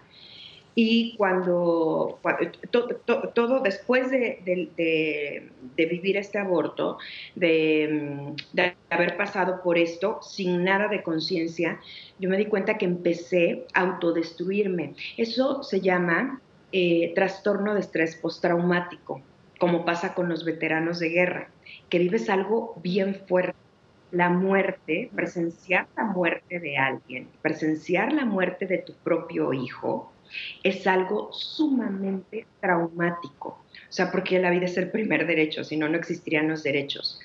y 0.82 1.18
cuando, 1.18 2.20
todo 3.34 3.60
después 3.60 4.10
de, 4.10 5.52
vivir 5.76 6.16
este 6.16 6.38
aborto, 6.38 6.98
de, 7.36 8.34
haber 8.90 9.18
pasado 9.18 9.62
por 9.62 9.78
esto 9.78 10.20
sin 10.22 10.64
nada 10.64 10.88
de 10.88 11.04
conciencia, 11.04 11.82
yo 12.18 12.30
me 12.30 12.38
di 12.38 12.46
cuenta 12.46 12.78
que 12.78 12.86
empecé 12.86 13.66
a 13.74 13.82
autodestruirme. 13.82 14.94
Eso 15.18 15.64
se 15.64 15.82
llama 15.82 16.40
eh, 16.72 17.12
trastorno 17.14 17.74
de 17.74 17.82
estrés 17.82 18.16
postraumático, 18.16 19.22
como 19.60 19.84
pasa 19.84 20.14
con 20.14 20.30
los 20.30 20.46
veteranos 20.46 21.00
de 21.00 21.10
guerra, 21.10 21.50
que 21.90 22.00
vives 22.00 22.30
algo 22.30 22.80
bien 22.82 23.16
fuerte 23.28 23.58
la 24.12 24.30
muerte, 24.30 25.12
presenciar 25.14 25.88
la 25.96 26.06
muerte 26.06 26.60
de 26.60 26.78
alguien, 26.78 27.28
presenciar 27.44 28.12
la 28.12 28.26
muerte 28.26 28.66
de 28.66 28.80
tu 28.80 28.94
propio 28.94 29.54
hijo, 29.54 30.12
es 30.64 30.86
algo 30.88 31.32
sumamente 31.32 32.46
traumático. 32.60 33.64
O 33.90 33.92
sea, 33.92 34.12
porque 34.12 34.40
la 34.40 34.52
vida 34.52 34.66
es 34.66 34.78
el 34.78 34.92
primer 34.92 35.26
derecho, 35.26 35.64
si 35.64 35.76
no, 35.78 35.90
no 35.90 35.98
existirían 35.98 36.48
los 36.48 36.64
derechos. 36.64 37.20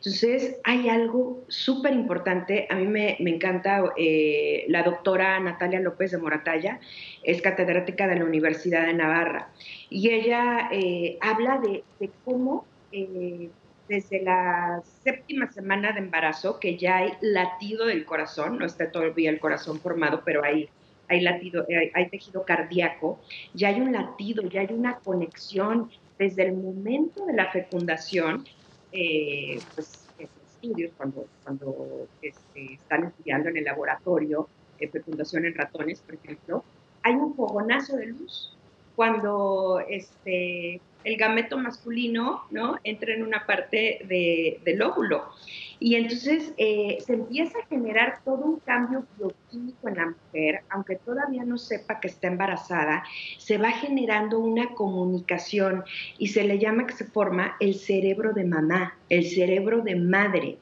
Entonces, 0.00 0.56
hay 0.64 0.88
algo 0.88 1.44
súper 1.48 1.92
importante. 1.92 2.66
A 2.70 2.76
mí 2.76 2.86
me, 2.86 3.16
encanta 3.18 3.84
eh, 3.98 4.64
la 4.68 4.82
doctora 4.82 5.38
Natalia 5.40 5.78
López 5.78 6.12
de 6.12 6.16
Moratalla, 6.16 6.80
es 7.22 7.42
catedrática 7.42 8.08
de 8.08 8.16
la 8.16 8.24
Universidad 8.24 8.86
de 8.86 8.94
Navarra, 8.94 9.50
y 9.90 10.08
ella 10.08 10.70
eh, 10.72 11.18
habla 11.20 11.60
de, 11.60 11.84
cómo 12.24 12.64
eh, 12.92 13.50
desde 13.90 14.22
la 14.22 14.80
séptima 15.02 15.52
semana 15.52 15.92
de 15.92 15.98
embarazo, 15.98 16.58
que 16.58 16.78
ya 16.78 16.96
hay 16.96 17.12
latido 17.20 17.84
del 17.84 18.06
corazón, 18.06 18.58
no 18.58 18.64
está 18.64 18.90
todavía 18.90 19.28
el 19.28 19.38
corazón 19.38 19.80
formado, 19.80 20.22
pero 20.24 20.42
hay, 20.42 20.70
hay 21.10 21.20
latido, 21.20 21.66
hay, 21.94 22.08
tejido 22.08 22.44
cardíaco, 22.44 23.18
ya 23.52 23.68
hay 23.68 23.80
un 23.80 23.92
latido, 23.92 24.48
ya 24.48 24.60
hay 24.60 24.72
una 24.72 24.98
conexión 25.00 25.90
desde 26.18 26.44
el 26.44 26.52
momento 26.52 27.26
de 27.26 27.32
la 27.34 27.50
fecundación 27.50 28.46
eh, 28.92 29.58
pues, 29.74 30.08
estudios, 30.18 30.92
cuando, 30.96 31.26
cuando 31.42 32.06
este, 32.22 32.74
están 32.74 33.04
estudiando 33.04 33.48
en 33.48 33.56
el 33.56 33.64
laboratorio 33.64 34.48
eh, 34.78 34.88
fecundación 34.88 35.44
en 35.44 35.54
ratones, 35.54 36.00
por 36.00 36.14
ejemplo, 36.14 36.64
hay 37.02 37.14
un 37.14 37.34
fogonazo 37.34 37.96
de 37.96 38.06
luz 38.06 38.56
cuando 38.94 39.82
este, 39.88 40.80
el 41.04 41.16
gameto 41.16 41.58
masculino 41.58 42.44
¿no? 42.50 42.78
entra 42.84 43.14
en 43.14 43.22
una 43.22 43.46
parte 43.46 44.00
de, 44.08 44.60
del 44.64 44.82
óvulo. 44.82 45.30
Y 45.78 45.94
entonces 45.94 46.52
eh, 46.58 46.98
se 47.04 47.14
empieza 47.14 47.58
a 47.58 47.66
generar 47.66 48.20
todo 48.24 48.44
un 48.44 48.60
cambio 48.60 49.06
bioquímico 49.16 49.88
en 49.88 49.96
la 49.96 50.06
mujer, 50.06 50.62
aunque 50.68 50.96
todavía 50.96 51.44
no 51.44 51.56
sepa 51.56 52.00
que 52.00 52.08
está 52.08 52.28
embarazada, 52.28 53.02
se 53.38 53.56
va 53.56 53.70
generando 53.70 54.38
una 54.38 54.74
comunicación 54.74 55.84
y 56.18 56.28
se 56.28 56.44
le 56.44 56.58
llama 56.58 56.86
que 56.86 56.92
se 56.92 57.06
forma 57.06 57.56
el 57.60 57.74
cerebro 57.74 58.32
de 58.34 58.44
mamá, 58.44 58.98
el 59.08 59.24
cerebro 59.24 59.80
de 59.80 59.96
madre 59.96 60.58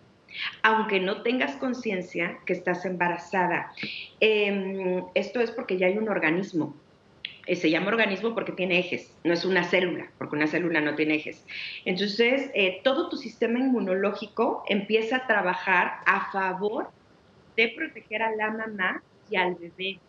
aunque 0.62 1.00
no 1.00 1.22
tengas 1.22 1.56
conciencia 1.56 2.38
que 2.44 2.52
estás 2.52 2.84
embarazada. 2.84 3.72
Em, 4.20 5.04
esto 5.14 5.40
es 5.40 5.50
porque 5.50 5.78
ya 5.78 5.86
hay 5.86 5.98
un 5.98 6.08
organismo, 6.08 6.76
se 7.56 7.70
llama 7.70 7.88
organismo 7.88 8.34
porque 8.34 8.52
tiene 8.52 8.78
ejes, 8.78 9.16
no 9.24 9.32
es 9.32 9.44
una 9.44 9.64
célula, 9.64 10.12
porque 10.18 10.36
una 10.36 10.46
célula 10.46 10.80
no 10.80 10.94
tiene 10.94 11.16
ejes. 11.16 11.46
Entonces, 11.84 12.50
eh, 12.54 12.80
todo 12.84 13.08
tu 13.08 13.16
sistema 13.16 13.58
inmunológico 13.58 14.64
empieza 14.68 15.16
a 15.16 15.26
trabajar 15.26 16.00
a 16.06 16.30
favor 16.30 16.90
de 17.56 17.72
proteger 17.76 18.22
a 18.22 18.34
la 18.36 18.50
mamá 18.50 19.02
y 19.28 19.36
al 19.36 19.54
bebé. 19.54 20.00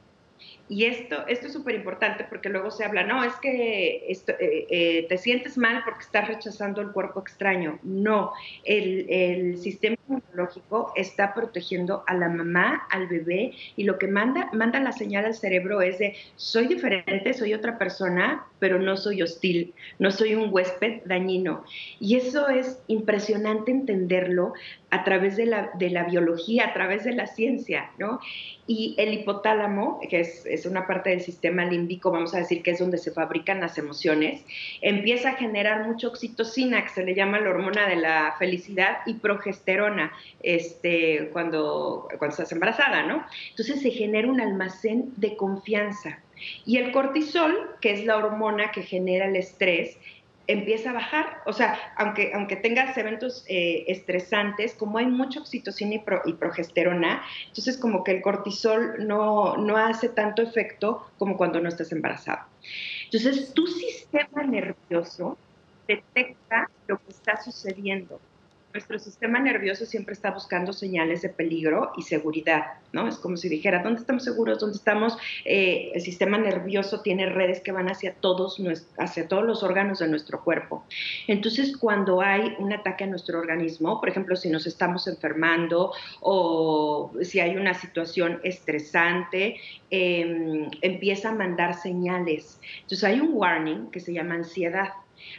Y 0.67 0.86
esto, 0.86 1.25
esto 1.27 1.48
es 1.48 1.53
súper 1.53 1.75
importante 1.75 2.25
porque 2.29 2.50
luego 2.50 2.69
se 2.69 2.86
habla, 2.86 3.03
no, 3.03 3.24
es 3.24 3.34
que 3.38 4.05
esto, 4.08 4.34
eh, 4.34 4.67
eh, 4.69 5.05
te 5.10 5.17
sientes 5.17 5.58
mal 5.58 5.81
porque 5.84 6.01
estás 6.01 6.27
rechazando 6.27 6.81
el 6.81 6.91
cuerpo 6.91 7.22
extraño. 7.22 7.79
No, 7.81 8.34
el, 8.63 9.08
el, 9.10 9.58
sistema 9.58 9.96
inmunológico 10.08 10.93
está 10.96 11.34
protegiendo 11.34 12.03
a 12.05 12.13
la 12.13 12.29
mamá, 12.29 12.88
al 12.91 13.08
bebé, 13.08 13.53
y 13.75 13.84
lo 13.84 13.98
que 13.98 14.08
manda, 14.08 14.50
manda 14.53 14.79
la 14.79 14.91
señal 14.91 15.25
al 15.25 15.34
cerebro 15.34 15.81
es 15.81 15.98
de, 15.98 16.15
soy 16.36 16.67
diferente, 16.67 17.34
soy 17.34 17.55
otra 17.55 17.77
persona, 17.79 18.46
pero 18.60 18.80
no 18.80 18.98
soy 18.98 19.22
hostil, 19.22 19.74
no 19.98 20.12
soy 20.12 20.36
un 20.36 20.54
huésped 20.54 21.01
dañino. 21.06 21.63
Y 22.00 22.16
eso 22.16 22.50
es 22.50 22.80
impresionante 22.88 23.72
entenderlo 23.72 24.54
a 24.92 25.04
través 25.04 25.38
de 25.38 25.46
la, 25.46 26.04
biología, 26.04 26.68
a 26.68 26.74
través 26.74 27.04
de 27.04 27.13
la 27.13 27.28
ciencia, 27.28 27.92
¿no? 27.98 28.20
Y 28.66 28.96
el 28.98 29.13
hipotálamo, 29.13 30.00
que 30.10 30.20
es, 30.20 30.66
una 30.66 30.88
parte 30.88 31.12
del 31.12 31.22
sistema 31.22 31.66
límbico, 31.66 32.12
vamos 32.12 32.34
a 32.34 32.39
decir 32.39 32.63
que 32.63 32.72
es 32.72 32.80
donde 32.80 32.98
se 32.98 33.12
fabrican 33.12 33.60
las 33.60 33.78
emociones, 33.78 34.44
empieza 34.82 35.30
a 35.30 35.36
generar 35.36 35.88
mucho 35.88 36.10
oxitocina, 36.10 36.84
que 36.84 36.89
se 36.89 37.04
le 37.04 37.16
llama 37.16 37.39
la 37.39 37.50
hormona 37.50 37.88
de 37.88 37.98
la 37.98 38.36
felicidad, 38.38 38.98
y 39.06 39.16
progesterona, 39.16 40.12
este, 40.42 41.30
cuando, 41.34 42.08
cuando 42.18 42.34
estás 42.34 42.51
embarazada, 42.51 43.04
¿no? 43.04 43.25
Entonces 43.51 43.82
se 43.82 43.92
genera 43.92 44.28
un 44.28 44.42
almacén 44.42 45.13
de 45.18 45.36
confianza. 45.36 46.20
Y 46.65 46.77
el 46.77 46.91
cortisol, 46.91 47.75
que 47.81 47.91
es 47.91 48.05
la 48.05 48.17
hormona 48.17 48.72
que 48.72 48.84
genera 48.84 49.25
el 49.25 49.36
estrés, 49.36 49.98
empieza 50.50 50.89
a 50.89 50.93
bajar. 50.93 51.41
O 51.46 51.53
sea, 51.53 51.77
aunque, 51.96 52.31
aunque 52.34 52.55
tengas 52.55 52.98
eventos 52.98 53.46
eh, 53.48 53.86
estresantes, 53.88 54.73
como 54.73 54.97
hay 54.97 55.06
mucha 55.06 55.39
oxitocina 55.39 56.02
y, 56.25 56.34
progesterona, 56.34 57.21
entonces 57.47 57.78
como 57.78 58.04
que 58.04 58.12
el 58.12 58.21
cortisol 58.21 59.08
no, 59.08 59.58
no 59.58 59.78
hace 59.78 60.10
tanto 60.10 60.41
efecto 60.41 61.08
como 61.17 61.38
cuando 61.38 61.62
no 61.62 61.69
estás 61.69 61.91
embarazado. 61.91 62.39
Entonces, 63.06 63.54
tu 63.54 63.67
sistema 63.67 64.43
nervioso 64.43 65.38
detecta 65.88 66.69
lo 66.88 66.97
que 66.97 67.10
está 67.10 67.41
sucediendo 67.41 68.19
nuestro 68.73 68.99
sistema 68.99 69.39
nervioso 69.39 69.86
siempre 69.86 70.13
está 70.13 70.32
buscando 70.32 70.73
señales 70.73 71.21
de 71.21 71.29
peligro 71.29 71.91
y 71.97 72.03
seguridad, 72.03 72.65
¿no? 72.93 73.08
Es 73.08 73.17
como 73.17 73.36
si 73.36 73.49
dijera, 73.49 73.82
¿dónde 73.82 74.01
estamos 74.01 74.23
seguros? 74.23 74.60
¿Dónde 74.60 74.77
estamos? 74.77 75.17
Eh, 75.45 75.91
el 75.93 76.01
sistema 76.01 76.38
nervioso 76.38 77.01
tiene 77.01 77.27
redes 77.27 77.62
que 77.62 77.71
van 77.71 77.89
hacia 77.89 78.13
todos, 78.13 78.62
hacia 78.97 79.27
todos 79.27 79.43
los 79.43 79.63
órganos 79.63 79.99
de 79.99 80.08
nuestro 80.08 80.43
cuerpo. 80.43 80.86
Entonces, 81.27 81.75
cuando 81.77 82.21
hay 82.21 82.55
un 82.60 82.71
ataque 82.71 83.05
a 83.05 83.08
nuestro 83.08 83.39
organismo, 83.39 83.99
por 83.99 84.10
ejemplo, 84.10 84.36
si 84.36 84.49
nos 84.49 84.67
estamos 84.67 85.08
enfermando 85.08 85.91
o 86.21 87.12
si 87.21 87.39
hay 87.39 87.55
una 87.55 87.73
situación 87.73 88.39
estresante, 88.43 89.55
em, 89.89 90.69
empieza 90.82 91.29
a 91.29 91.34
mandar 91.34 91.73
señales. 91.73 92.60
Entonces, 92.82 93.03
hay 93.03 93.19
un 93.19 93.32
warning 93.34 93.89
que 93.91 93.99
se 93.99 94.13
llama 94.13 94.36
ansiedad. 94.36 94.89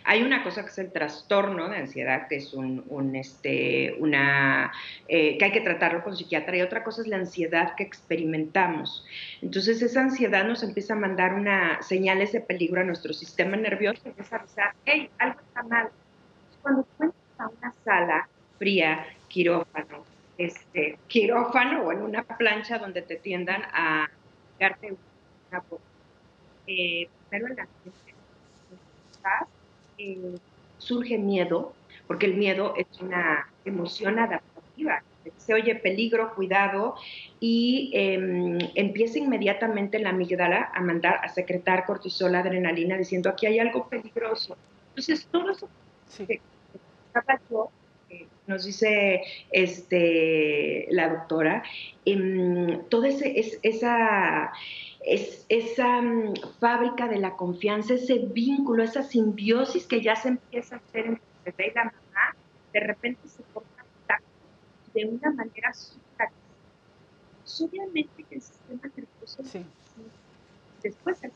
Hay 0.05 0.23
una 0.23 0.43
cosa 0.43 0.63
que 0.63 0.71
es 0.71 0.79
el 0.79 0.93
trastorno 0.93 1.69
de 1.69 1.77
ansiedad, 1.77 2.29
que 2.29 2.37
es 2.37 2.55
un, 2.55 3.15
este, 3.15 3.95
una, 3.99 4.73
eh, 5.09 5.39
que 5.39 5.45
hay 5.45 5.53
que 5.53 5.61
tratarlo 5.61 6.03
con 6.03 6.17
psiquiatra, 6.17 6.57
y 6.57 6.63
otra 6.63 6.85
cosa 6.85 7.03
es 7.03 7.09
la 7.09 7.17
ansiedad 7.17 7.75
que 7.77 7.83
experimentamos. 7.83 9.05
Entonces 9.43 9.83
esa 9.83 10.01
ansiedad 10.03 10.45
nos 10.45 10.63
empieza 10.63 10.95
a 10.95 10.97
mandar 10.97 11.35
una, 11.35 11.83
señales 11.83 12.33
de 12.33 12.41
peligro 12.41 12.81
a 12.81 12.85
nuestro 12.85 13.13
sistema 13.13 13.57
nervioso, 13.57 14.01
empieza 14.05 14.37
a 14.37 14.39
avisar, 14.41 14.75
hey, 14.85 15.11
algo 15.19 15.41
está 15.41 15.63
mal. 15.63 15.89
Cuando 16.63 16.83
tú 16.83 17.05
entras 17.05 17.23
a 17.39 17.49
una 17.49 17.75
sala 17.85 18.29
fría, 18.59 19.07
quirófano, 19.29 20.05
este, 20.37 20.99
quirófano 21.07 21.83
o 21.83 21.93
en 21.93 22.03
una 22.03 22.23
plancha 22.23 22.79
donde 22.79 23.03
te 23.03 23.17
tiendan 23.17 23.63
a 23.73 24.09
darte 24.59 24.95
una 25.51 25.63
eh, 26.67 27.09
primero 27.29 27.49
en 27.49 27.57
la 27.57 27.69
estás 29.13 29.49
eh, 30.01 30.39
surge 30.79 31.19
miedo, 31.19 31.75
porque 32.07 32.27
el 32.27 32.35
miedo 32.35 32.75
es 32.77 32.87
una 33.01 33.49
emoción 33.65 34.19
adaptativa. 34.19 35.03
Se 35.37 35.53
oye 35.53 35.75
peligro, 35.75 36.35
cuidado, 36.35 36.95
y 37.39 37.91
em, 37.93 38.59
empieza 38.75 39.19
inmediatamente 39.19 39.99
la 39.99 40.11
amígdala 40.11 40.71
a 40.75 40.81
mandar, 40.81 41.21
a 41.23 41.29
secretar 41.29 41.85
cortisol, 41.85 42.35
adrenalina, 42.35 42.97
diciendo 42.97 43.29
aquí 43.29 43.45
hay 43.47 43.59
algo 43.59 43.89
peligroso. 43.89 44.57
Entonces, 44.89 45.29
todo 45.31 45.51
eso 45.51 45.69
que, 46.27 46.41
nos 48.47 48.65
dice 48.65 49.23
este, 49.53 50.89
la 50.91 51.11
doctora, 51.11 51.63
em, 52.07 52.85
toda 52.89 53.09
ese, 53.09 53.39
es, 53.39 53.59
esa 53.63 54.51
es, 54.51 54.90
esa 55.51 56.01
mm, 56.01 56.35
fábrica 56.61 57.09
de 57.09 57.19
la 57.19 57.37
confianza, 57.37 57.95
ese 57.95 58.19
vínculo, 58.19 58.83
esa 58.83 59.03
simbiosis 59.03 59.87
que 59.87 60.01
ya 60.01 60.17
se 60.17 60.29
empieza 60.29 60.77
a 60.77 60.79
hacer 60.79 61.07
entre 61.07 61.25
el 61.45 61.53
bebé 61.53 61.71
y 61.73 61.75
la 61.75 61.85
mamá, 61.85 62.37
de 62.73 62.81
repente 62.81 63.29
se 63.29 63.43
forma 63.53 63.69
de 64.95 65.05
una 65.05 65.31
manera 65.31 65.73
súper 65.73 66.29
Obviamente 67.63 68.23
que 68.23 68.37
el 68.37 68.43
sistema 68.43 68.83
nervioso 68.97 69.45
sí. 69.45 69.65
después 70.83 71.19
que 71.19 71.29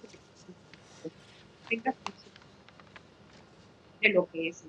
tenga 1.68 1.94
de 4.00 4.08
lo 4.10 4.28
que 4.30 4.48
es. 4.48 4.64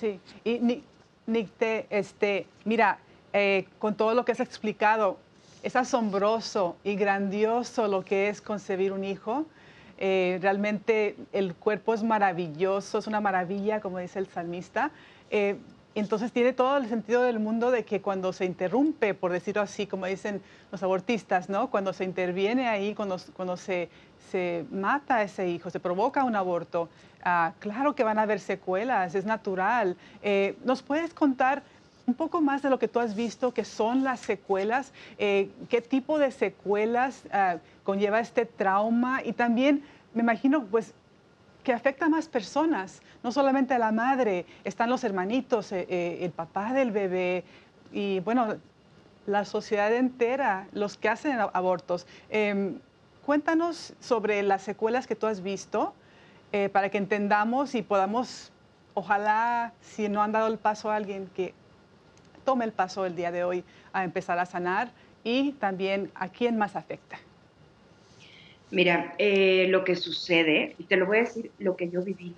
Sí, 0.00 0.20
y 0.42 0.82
Nick, 1.26 1.50
te, 1.58 1.86
este, 1.90 2.46
mira, 2.64 2.98
eh, 3.32 3.66
con 3.78 3.94
todo 3.94 4.14
lo 4.14 4.24
que 4.24 4.32
has 4.32 4.40
explicado, 4.40 5.18
es 5.62 5.76
asombroso 5.76 6.76
y 6.84 6.96
grandioso 6.96 7.88
lo 7.88 8.04
que 8.04 8.28
es 8.28 8.40
concebir 8.40 8.92
un 8.92 9.04
hijo. 9.04 9.46
Eh, 9.98 10.38
realmente 10.42 11.16
el 11.32 11.54
cuerpo 11.54 11.94
es 11.94 12.02
maravilloso, 12.02 12.98
es 12.98 13.06
una 13.06 13.20
maravilla, 13.20 13.80
como 13.80 13.98
dice 13.98 14.18
el 14.18 14.26
salmista. 14.26 14.90
Eh, 15.30 15.56
entonces 15.94 16.32
tiene 16.32 16.52
todo 16.54 16.78
el 16.78 16.88
sentido 16.88 17.22
del 17.22 17.38
mundo 17.38 17.70
de 17.70 17.84
que 17.84 18.00
cuando 18.00 18.32
se 18.32 18.46
interrumpe, 18.46 19.12
por 19.14 19.30
decirlo 19.30 19.60
así, 19.60 19.86
como 19.86 20.06
dicen 20.06 20.40
los 20.70 20.82
abortistas, 20.82 21.50
¿no? 21.50 21.70
Cuando 21.70 21.92
se 21.92 22.04
interviene 22.04 22.66
ahí, 22.66 22.94
cuando, 22.94 23.18
se 23.56 23.88
mata 24.70 25.16
a 25.16 25.22
ese 25.22 25.48
hijo, 25.48 25.68
se 25.68 25.80
provoca 25.80 26.24
un 26.24 26.34
aborto, 26.34 26.88
ah, 27.22 27.52
claro 27.58 27.94
que 27.94 28.04
van 28.04 28.18
a 28.18 28.22
haber 28.22 28.40
secuelas, 28.40 29.14
es 29.14 29.26
natural. 29.26 29.96
Eh, 30.22 30.56
¿Nos 30.64 30.82
puedes 30.82 31.12
contar 31.12 31.62
un 32.06 32.14
poco 32.14 32.40
más 32.40 32.62
de 32.62 32.70
lo 32.70 32.78
que 32.78 32.88
tú 32.88 33.00
has 33.00 33.14
visto, 33.14 33.54
que 33.54 33.64
son 33.64 34.04
las 34.04 34.20
secuelas, 34.20 34.92
eh, 35.18 35.50
qué 35.68 35.80
tipo 35.80 36.18
de 36.18 36.30
secuelas 36.30 37.24
ah, 37.32 37.58
conlleva 37.84 38.20
este 38.20 38.44
trauma 38.44 39.22
y 39.24 39.32
también 39.32 39.84
me 40.14 40.22
imagino 40.22 40.64
pues 40.64 40.94
que 41.62 41.72
afecta 41.72 42.06
a 42.06 42.08
más 42.08 42.26
personas, 42.26 43.02
no 43.22 43.30
solamente 43.30 43.74
a 43.74 43.78
la 43.78 43.92
madre, 43.92 44.46
están 44.64 44.90
los 44.90 45.04
hermanitos, 45.04 45.70
eh, 45.70 45.86
eh, 45.88 46.18
el 46.22 46.32
papá 46.32 46.72
del 46.72 46.90
bebé 46.90 47.44
y 47.92 48.18
bueno, 48.20 48.56
la 49.26 49.44
sociedad 49.44 49.94
entera, 49.94 50.66
los 50.72 50.96
que 50.96 51.08
hacen 51.08 51.38
abortos. 51.38 52.08
Em, 52.30 52.80
cuéntanos 53.24 53.94
sobre 54.00 54.42
las 54.42 54.62
secuelas 54.62 55.06
que 55.06 55.14
tú 55.14 55.26
has 55.26 55.42
visto 55.42 55.94
para 56.72 56.90
que 56.90 56.98
entendamos 56.98 57.74
y 57.74 57.80
podamos, 57.80 58.52
ojalá, 58.92 59.72
si 59.80 60.10
no 60.10 60.22
han 60.22 60.32
dado 60.32 60.48
el 60.48 60.58
paso 60.58 60.90
a 60.90 60.96
alguien, 60.96 61.30
que 61.34 61.54
tome 62.44 62.64
el 62.64 62.72
paso 62.72 63.06
el 63.06 63.16
día 63.16 63.30
de 63.30 63.44
hoy 63.44 63.64
a 63.92 64.04
empezar 64.04 64.38
a 64.38 64.46
sanar 64.46 64.90
y 65.24 65.52
también 65.52 66.10
a 66.14 66.28
quién 66.28 66.56
más 66.58 66.76
afecta. 66.76 67.18
Mira, 68.70 69.14
eh, 69.18 69.66
lo 69.68 69.84
que 69.84 69.96
sucede, 69.96 70.74
y 70.78 70.84
te 70.84 70.96
lo 70.96 71.06
voy 71.06 71.18
a 71.18 71.20
decir, 71.20 71.50
lo 71.58 71.76
que 71.76 71.90
yo 71.90 72.02
viví. 72.02 72.34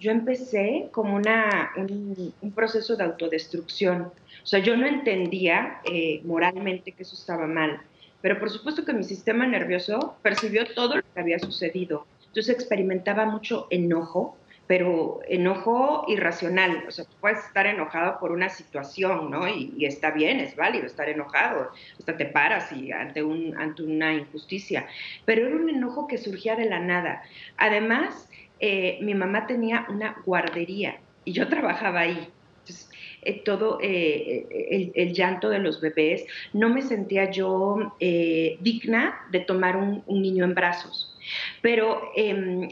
Yo 0.00 0.10
empecé 0.10 0.88
como 0.90 1.14
una, 1.14 1.70
un, 1.76 2.52
proceso 2.54 2.96
de 2.96 3.04
autodestrucción. 3.04 4.02
O 4.42 4.46
sea, 4.46 4.58
yo 4.58 4.76
no 4.76 4.86
entendía 4.86 5.80
eh, 5.84 6.20
moralmente 6.24 6.92
que 6.92 7.04
eso 7.04 7.14
estaba 7.14 7.46
mal, 7.46 7.80
pero 8.20 8.38
por 8.38 8.50
supuesto 8.50 8.84
que 8.84 8.92
mi 8.92 9.04
sistema 9.04 9.46
nervioso 9.46 10.16
percibió 10.22 10.66
todo 10.74 10.96
lo 10.96 11.02
que 11.02 11.20
había 11.20 11.38
sucedido. 11.38 12.04
Entonces 12.26 12.54
experimentaba 12.54 13.24
mucho 13.24 13.68
enojo, 13.70 14.36
pero 14.66 15.20
enojo 15.28 16.04
irracional, 16.08 16.84
o 16.88 16.90
sea, 16.90 17.04
puedes 17.20 17.38
estar 17.44 17.66
enojado 17.66 18.18
por 18.18 18.32
una 18.32 18.48
situación, 18.48 19.30
¿no? 19.30 19.46
Y, 19.48 19.84
está 19.84 20.10
bien, 20.10 20.40
es 20.40 20.56
válido 20.56 20.86
estar 20.86 21.08
enojado, 21.08 21.70
hasta 21.98 22.16
te 22.16 22.26
paras 22.26 22.72
y 22.72 22.90
ante, 22.90 23.22
un, 23.22 23.56
ante 23.56 23.82
una 23.82 24.12
injusticia, 24.12 24.86
pero 25.24 25.46
era 25.46 25.56
un 25.56 25.68
enojo 25.68 26.06
que 26.06 26.18
surgía 26.18 26.56
de 26.56 26.66
la 26.66 26.80
nada. 26.80 27.22
Además, 27.56 28.28
eh, 28.58 28.98
mi 29.02 29.14
mamá 29.14 29.46
tenía 29.46 29.86
una 29.88 30.16
guardería 30.24 30.98
y 31.24 31.32
yo 31.32 31.48
trabajaba 31.48 32.00
ahí. 32.00 32.28
Entonces, 32.60 32.90
eh, 33.22 33.42
todo 33.44 33.78
eh, 33.82 34.92
el, 34.94 35.12
llanto 35.12 35.48
de 35.48 35.60
los 35.60 35.80
bebés, 35.80 36.26
no 36.52 36.68
me 36.68 36.82
sentía 36.82 37.30
yo 37.30 37.94
digna 38.00 39.20
de 39.30 39.40
tomar 39.40 39.76
un, 39.76 40.02
un, 40.06 40.22
niño 40.22 40.44
en 40.44 40.54
brazos. 40.54 41.16
Pero 41.60 42.10
em, 42.16 42.68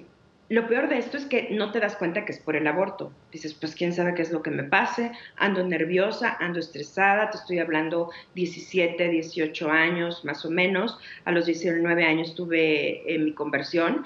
lo 0.51 0.69
peor 0.69 0.89
de 0.89 0.99
esto 0.99 1.17
es 1.17 1.25
que 1.25 1.49
no 1.51 1.73
te 1.73 1.81
das 1.81 1.97
cuenta 1.97 2.25
que 2.25 2.33
es 2.33 2.39
por 2.39 2.55
el 2.55 2.67
aborto. 2.67 3.13
Dices, 3.33 3.55
pues 3.55 3.75
quién 3.75 3.95
sabe 3.95 4.15
qué 4.15 4.23
es 4.23 4.31
lo 4.31 4.43
que 4.43 4.51
me 4.51 4.65
pase, 4.65 5.13
ando 5.37 5.65
nerviosa, 5.65 6.37
ando 6.39 6.59
estresada, 6.59 7.31
te 7.31 7.39
estoy 7.39 7.61
hablando 7.61 8.11
17, 8.35 9.09
18 9.09 9.71
años 9.71 10.25
más 10.25 10.45
o 10.45 10.51
menos. 10.51 10.99
A 11.25 11.33
los 11.33 11.47
19 11.47 12.05
años 12.05 12.35
tuve 12.35 13.03
eh, 13.11 13.19
mi 13.19 13.33
conversión 13.33 14.05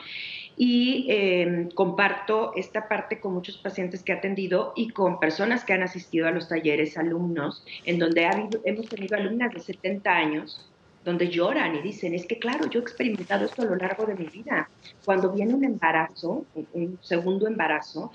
y 0.56 1.06
em, 1.08 1.70
comparto 1.70 2.52
esta 2.56 2.88
parte 2.88 3.20
con 3.20 3.34
muchos 3.34 3.58
pacientes 3.58 4.02
que 4.02 4.12
he 4.12 4.16
atendido 4.16 4.72
y 4.76 4.90
con 4.90 5.20
personas 5.20 5.64
que 5.64 5.72
han 5.72 5.82
asistido 5.82 6.28
a 6.28 6.32
los 6.32 6.48
talleres, 6.48 6.98
alumnos, 6.98 7.64
en 7.84 7.98
donde 7.98 8.28
hemos 8.64 8.88
tenido 8.88 9.16
alumnas 9.16 9.52
de 9.54 9.60
70 9.60 10.10
años 10.10 10.68
donde 11.04 11.28
lloran 11.28 11.74
y 11.76 11.82
dicen, 11.82 12.14
es 12.14 12.26
que 12.26 12.38
claro, 12.38 12.68
yo 12.68 12.80
he 12.80 12.82
experimentado 12.82 13.46
esto 13.46 13.62
a 13.62 13.64
lo 13.64 13.76
largo 13.76 14.04
de 14.04 14.14
mi 14.14 14.26
vida. 14.26 14.68
Cuando 15.04 15.32
viene 15.32 15.54
un 15.54 15.64
embarazo, 15.64 16.44
un 16.72 16.98
segundo 17.00 17.46
embarazo, 17.46 18.12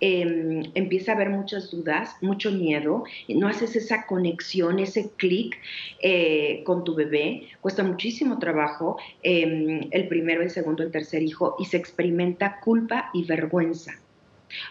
em, 0.00 0.62
empieza 0.74 1.12
a 1.12 1.14
haber 1.14 1.30
muchas 1.30 1.70
dudas, 1.70 2.14
mucho 2.20 2.52
miedo, 2.52 3.04
no 3.28 3.48
haces 3.48 3.74
esa 3.76 4.06
conexión, 4.06 4.78
ese 4.78 5.10
clic 5.16 5.58
eh, 6.00 6.62
con 6.64 6.84
tu 6.84 6.94
bebé, 6.94 7.48
cuesta 7.60 7.82
muchísimo 7.82 8.38
trabajo 8.38 8.98
em, 9.22 9.88
el 9.90 10.08
primero, 10.08 10.42
el 10.42 10.50
segundo, 10.50 10.82
el 10.82 10.90
tercer 10.90 11.22
hijo 11.22 11.56
y 11.58 11.64
se 11.64 11.76
experimenta 11.76 12.60
culpa 12.60 13.10
y 13.12 13.24
vergüenza. 13.24 13.92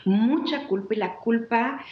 Mucha 0.06 0.68
culpa 0.68 0.94
y 0.94 0.98
la 0.98 1.16
culpa 1.18 1.84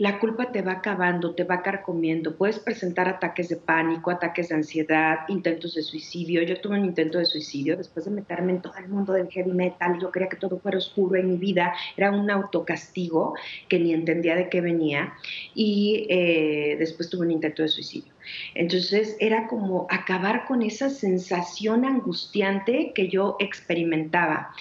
la 0.00 0.18
culpa 0.18 0.50
te 0.50 0.62
va 0.62 0.72
acabando, 0.72 1.34
te 1.34 1.44
va 1.44 1.60
carcomiendo. 1.60 2.34
Puedes 2.34 2.58
presentar 2.58 3.06
ataques 3.06 3.50
de 3.50 3.56
pánico, 3.56 4.10
ataques 4.10 4.48
de 4.48 4.54
ansiedad, 4.54 5.28
intentos 5.28 5.74
de 5.74 5.82
suicidio. 5.82 6.42
Yo 6.42 6.58
tuve 6.58 6.78
un 6.78 6.86
intento 6.86 7.18
de 7.18 7.26
suicidio 7.26 7.76
después 7.76 8.06
de 8.06 8.10
meterme 8.10 8.52
en 8.52 8.62
todo 8.62 8.72
el 8.78 8.88
mundo 8.88 9.12
del 9.12 9.28
heavy 9.28 9.52
metal. 9.52 9.98
Yo 10.00 10.10
creía 10.10 10.30
que 10.30 10.38
todo 10.38 10.58
fuera 10.58 10.78
oscuro 10.78 11.20
en 11.20 11.28
mi 11.28 11.36
vida. 11.36 11.74
Era 11.98 12.12
un 12.12 12.30
autocastigo 12.30 13.34
que 13.68 13.78
ni 13.78 13.92
entendía 13.92 14.36
de 14.36 14.48
qué 14.48 14.62
venía. 14.62 15.12
Y 15.54 16.06
eh, 16.08 16.76
después 16.78 17.10
tuve 17.10 17.26
un 17.26 17.32
intento 17.32 17.60
de 17.60 17.68
suicidio. 17.68 18.14
Entonces 18.54 19.18
era 19.20 19.48
como 19.48 19.86
acabar 19.90 20.46
con 20.46 20.62
esa 20.62 20.88
sensación 20.88 21.84
angustiante 21.84 22.92
que 22.94 23.08
yo 23.08 23.36
experimentaba. 23.38 24.54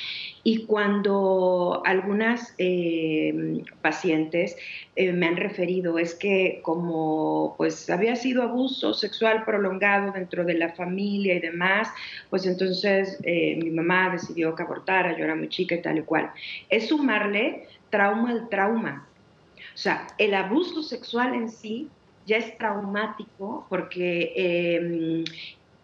Y 0.51 0.65
cuando 0.65 1.83
algunas 1.85 2.55
eh, 2.57 3.61
pacientes 3.83 4.57
eh, 4.95 5.13
me 5.13 5.27
han 5.27 5.37
referido 5.37 5.99
es 5.99 6.15
que 6.15 6.61
como 6.63 7.53
pues 7.55 7.87
había 7.91 8.15
sido 8.15 8.41
abuso 8.41 8.95
sexual 8.95 9.45
prolongado 9.45 10.11
dentro 10.11 10.43
de 10.45 10.55
la 10.55 10.69
familia 10.69 11.35
y 11.35 11.39
demás, 11.39 11.89
pues 12.31 12.47
entonces 12.47 13.19
eh, 13.21 13.59
mi 13.61 13.69
mamá 13.69 14.09
decidió 14.09 14.55
que 14.55 14.63
abortara, 14.63 15.15
yo 15.15 15.23
era 15.23 15.35
muy 15.35 15.49
chica 15.49 15.75
y 15.75 15.83
tal 15.83 15.99
y 15.99 16.01
cual. 16.01 16.31
Es 16.67 16.87
sumarle 16.87 17.67
trauma 17.91 18.31
al 18.31 18.49
trauma. 18.49 19.07
O 19.55 19.77
sea, 19.77 20.07
el 20.17 20.33
abuso 20.33 20.81
sexual 20.81 21.35
en 21.35 21.49
sí 21.51 21.89
ya 22.25 22.37
es 22.37 22.57
traumático 22.57 23.67
porque 23.69 24.33
em, 24.35 25.23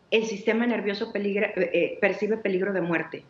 el 0.10 0.26
sistema 0.26 0.66
nervioso 0.66 1.12
eh, 1.14 2.00
percibe 2.02 2.38
peligro 2.38 2.74
de 2.74 2.82
muerte. 2.82 3.24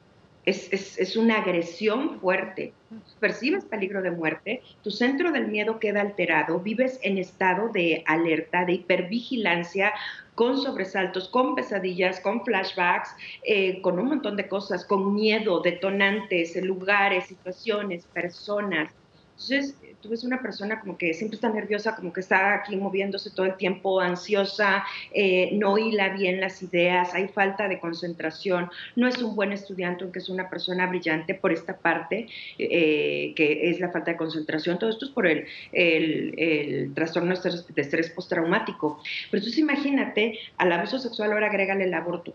Es, 0.46 1.16
una 1.16 1.38
agresión 1.38 2.20
fuerte. 2.20 2.74
Percibes 3.20 3.66
peligro 3.66 4.02
de 4.02 4.12
muerte, 4.12 4.62
tu 4.84 4.92
centro 4.92 5.32
del 5.32 5.48
miedo 5.48 5.80
queda 5.80 6.02
alterado, 6.02 6.60
vives 6.60 7.00
en 7.02 7.18
estado 7.18 7.70
de 7.70 8.04
alerta, 8.06 8.64
de 8.64 8.74
hipervigilancia, 8.74 9.92
con 10.36 10.62
sobresaltos, 10.62 11.30
con 11.30 11.56
pesadillas, 11.56 12.20
con 12.20 12.44
flashbacks, 12.44 13.10
eh, 13.44 13.82
con 13.82 13.98
un 13.98 14.06
montón 14.06 14.36
de 14.36 14.48
cosas, 14.48 14.86
con 14.86 15.16
miedo, 15.16 15.62
detonantes, 15.62 16.56
lugares, 16.62 17.26
situaciones, 17.26 18.06
personas. 18.06 18.94
Entonces, 19.36 19.76
tú 20.02 20.10
ves 20.10 20.24
una 20.24 20.42
persona 20.42 20.80
como 20.80 20.98
que 20.98 21.14
siempre 21.14 21.36
está 21.36 21.50
nerviosa, 21.50 21.96
como 21.96 22.14
que 22.14 22.22
está 22.22 22.54
aquí 22.54 22.76
moviéndose 22.78 23.32
todo 23.32 23.46
el 23.46 23.58
tiempo, 23.58 24.00
ansiosa, 24.00 24.84
eh, 25.14 25.50
no 25.54 25.78
hila 25.78 26.10
bien 26.10 26.40
las 26.40 26.64
ideas, 26.64 27.14
hay 27.14 27.28
falta 27.28 27.68
de 27.68 27.80
concentración, 27.80 28.70
no 28.96 29.08
es 29.08 29.22
un 29.22 29.36
buen 29.36 29.52
estudiante, 29.52 30.04
aunque 30.04 30.20
es 30.20 30.30
una 30.30 30.50
persona 30.50 30.88
brillante 30.88 31.34
por 31.34 31.52
esta 31.52 31.78
parte, 31.78 32.28
eh, 32.58 33.34
que 33.36 33.70
es 33.70 33.80
la 33.80 33.92
falta 33.92 34.12
de 34.12 34.18
concentración. 34.18 34.80
Todo 34.80 34.90
esto 34.90 35.06
es 35.06 35.12
por 35.12 35.28
el, 35.28 35.46
el, 35.74 36.94
trastorno 36.94 37.34
de 37.36 37.82
estrés 37.82 38.10
postraumático. 38.12 39.02
Pero 39.32 39.40
entonces 39.40 39.58
imagínate, 39.58 40.40
al 40.58 40.72
abuso 40.72 41.00
sexual 41.00 41.34
ahora 41.34 41.48
agrégale 41.48 41.84
el 41.84 41.94
aborto 41.94 42.34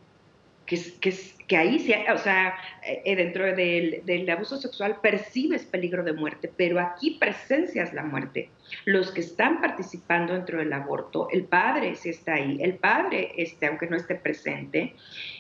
que, 0.71 1.57
ahí, 1.57 1.93
o 2.13 2.19
sea, 2.19 2.55
eh, 2.85 3.17
dentro 3.17 3.45
del, 3.45 4.31
abuso 4.31 4.57
sexual 4.57 5.01
percibes 5.03 5.65
peligro 5.65 6.05
de 6.05 6.13
muerte, 6.13 6.51
pero 6.57 6.79
aquí 6.79 7.17
presencias 7.19 7.93
la 7.93 8.05
muerte. 8.05 8.51
Los 8.85 9.11
que 9.11 9.21
están 9.21 9.61
participando 9.61 10.33
dentro 10.33 10.59
del 10.59 10.73
aborto, 10.73 11.29
el 11.31 11.45
padre 11.45 11.97
si 11.97 12.11
está 12.11 12.35
ahí, 12.35 12.59
el 12.63 12.75
padre, 12.75 13.33
este, 13.37 13.67
aunque 13.67 13.89
no 13.89 13.97
esté 13.97 14.15
presente, 14.15 14.95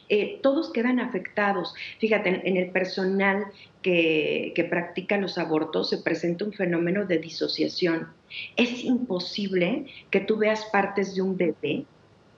eh, 0.08 0.40
todos 0.42 0.72
quedan 0.72 0.98
afectados. 0.98 1.74
Fíjate, 2.00 2.42
en, 2.44 2.56
el 2.56 2.70
personal 2.70 3.46
que 3.82 4.66
practica 4.68 5.16
los 5.16 5.38
abortos 5.38 5.90
se 5.90 5.98
presenta 5.98 6.44
un 6.44 6.52
fenómeno 6.52 7.06
de 7.06 7.18
disociación. 7.18 8.08
Es 8.56 8.84
imposible 8.84 9.86
que 10.10 10.20
tú 10.20 10.36
veas 10.36 10.64
partes 10.66 11.14
de 11.14 11.22
un 11.22 11.36
bebé 11.36 11.86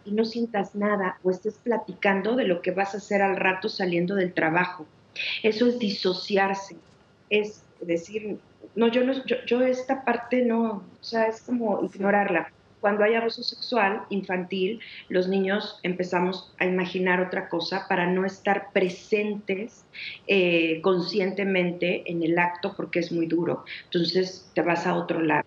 y 0.05 0.13
no 0.13 0.25
sientas 0.25 0.75
nada 0.75 1.19
o 1.23 1.31
estés 1.31 1.55
platicando 1.55 2.37
de 2.37 2.45
lo 2.45 2.63
que 2.63 2.71
vas 2.71 2.95
a 2.95 2.99
hacer 2.99 3.23
al 3.23 3.37
rato 3.37 3.69
saliendo 3.69 4.15
del 4.15 4.33
trabajo. 4.33 4.87
Eso 5.43 5.67
es 5.67 5.79
disociarse, 5.79 6.77
es 7.29 7.63
decir, 7.81 8.39
no, 8.75 8.89
yo, 8.89 9.05
no, 9.05 9.13
yo, 9.47 9.61
esta 9.61 10.05
parte 10.05 10.45
no, 10.45 10.85
o 11.01 11.05
sea, 11.05 11.27
es 11.27 11.43
como 11.43 11.85
ignorarla. 11.85 12.51
Cuando 12.81 13.05
hay 13.05 13.15
abuso 13.15 13.45
sexual 13.45 14.03
infantil, 14.11 14.81
los 15.09 15.29
niños 15.29 15.79
empezamos 15.85 16.53
a 16.59 16.67
imaginar 16.67 17.21
otra 17.21 17.49
cosa 17.49 17.87
para 17.89 18.07
no 18.07 18.25
estar 18.25 18.73
presentes 18.73 19.85
eh, 20.27 20.81
conscientemente 20.83 22.03
en 22.11 22.25
el 22.25 22.37
acto 22.39 22.75
porque 22.77 22.99
es 22.99 23.13
muy 23.13 23.27
duro. 23.27 23.65
Entonces 23.85 24.51
te 24.55 24.63
vas 24.63 24.87
a 24.87 24.97
otro 24.97 25.21
lado. 25.21 25.45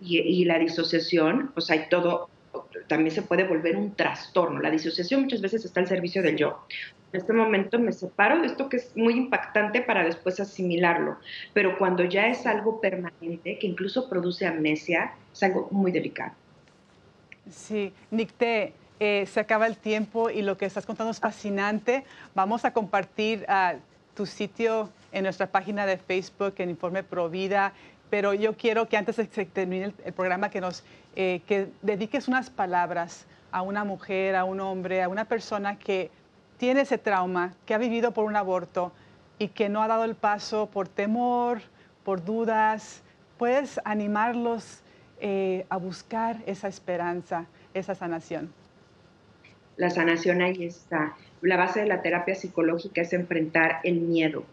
Y, 0.00 0.18
y 0.18 0.44
la 0.44 0.58
disociación, 0.58 1.52
pues 1.54 1.70
hay 1.70 1.88
todo 1.88 2.28
también 2.86 3.14
se 3.14 3.22
puede 3.22 3.44
volver 3.44 3.76
un 3.76 3.94
trastorno. 3.94 4.60
La 4.60 4.70
disociación 4.70 5.22
muchas 5.22 5.40
veces 5.40 5.64
está 5.64 5.80
al 5.80 5.86
servicio 5.86 6.22
del 6.22 6.36
yo. 6.36 6.64
en 7.12 7.20
este 7.20 7.32
momento 7.32 7.78
me 7.78 7.92
separo 7.92 8.40
de 8.40 8.46
esto 8.48 8.68
que 8.68 8.76
es 8.76 8.96
muy 8.96 9.14
impactante 9.14 9.80
para 9.80 10.04
después 10.04 10.40
asimilarlo. 10.40 11.18
Pero 11.54 11.78
cuando 11.78 12.04
ya 12.04 12.26
es 12.26 12.46
algo 12.46 12.80
permanente, 12.80 13.58
que 13.58 13.66
incluso 13.66 14.08
produce 14.08 14.46
amnesia, 14.46 15.12
es 15.32 15.42
algo 15.42 15.68
muy 15.70 15.92
delicado. 15.92 16.32
Sí, 17.50 17.92
Nicté, 18.10 18.74
eh, 19.00 19.26
se 19.26 19.40
acaba 19.40 19.66
el 19.66 19.76
tiempo 19.76 20.28
y 20.28 20.42
lo 20.42 20.58
que 20.58 20.66
estás 20.66 20.84
contando 20.84 21.10
es 21.10 21.20
fascinante. 21.20 22.04
Vamos 22.34 22.64
a 22.64 22.72
compartir 22.72 23.46
uh, 23.48 23.78
tu 24.14 24.26
sitio 24.26 24.90
en 25.12 25.22
nuestra 25.22 25.46
página 25.46 25.86
de 25.86 25.96
Facebook 25.96 26.54
en 26.58 26.70
Informe 26.70 27.02
Provida, 27.02 27.72
pero 28.10 28.34
yo 28.34 28.56
quiero 28.56 28.88
que 28.88 28.96
antes 28.96 29.16
de 29.16 29.28
que 29.28 29.44
termine 29.46 29.92
el, 30.04 30.12
programa 30.12 30.50
que 30.50 30.60
nos 30.60 30.82
eh, 31.16 31.42
que 31.46 31.68
dediques 31.82 32.28
unas 32.28 32.50
palabras 32.50 33.26
a 33.50 33.62
una 33.62 33.84
mujer, 33.84 34.36
a 34.36 34.44
un 34.44 34.60
hombre, 34.60 35.02
a 35.02 35.08
una 35.08 35.24
persona 35.24 35.78
que 35.78 36.10
tiene 36.58 36.82
ese 36.82 36.98
trauma, 36.98 37.54
que 37.66 37.74
ha 37.74 37.78
vivido 37.78 38.12
por 38.12 38.24
un 38.24 38.36
aborto 38.36 38.92
y 39.38 39.48
que 39.48 39.68
no 39.68 39.82
ha 39.82 39.88
dado 39.88 40.04
el 40.04 40.14
paso 40.14 40.66
por 40.66 40.88
temor, 40.88 41.60
por 42.04 42.24
dudas. 42.24 43.02
Puedes 43.38 43.80
animarlos 43.84 44.82
eh, 45.20 45.66
a 45.68 45.76
buscar 45.76 46.38
esa 46.46 46.68
esperanza, 46.68 47.46
esa 47.74 47.94
sanación. 47.94 48.52
La 49.76 49.90
sanación 49.90 50.42
ahí 50.42 50.64
está 50.64 51.14
la 51.42 51.56
base 51.56 51.80
de 51.80 51.86
la 51.86 52.02
terapia 52.02 52.34
psicológica 52.34 53.02
es 53.02 53.12
enfrentar 53.12 53.80
el 53.84 54.00
miedo. 54.00 54.44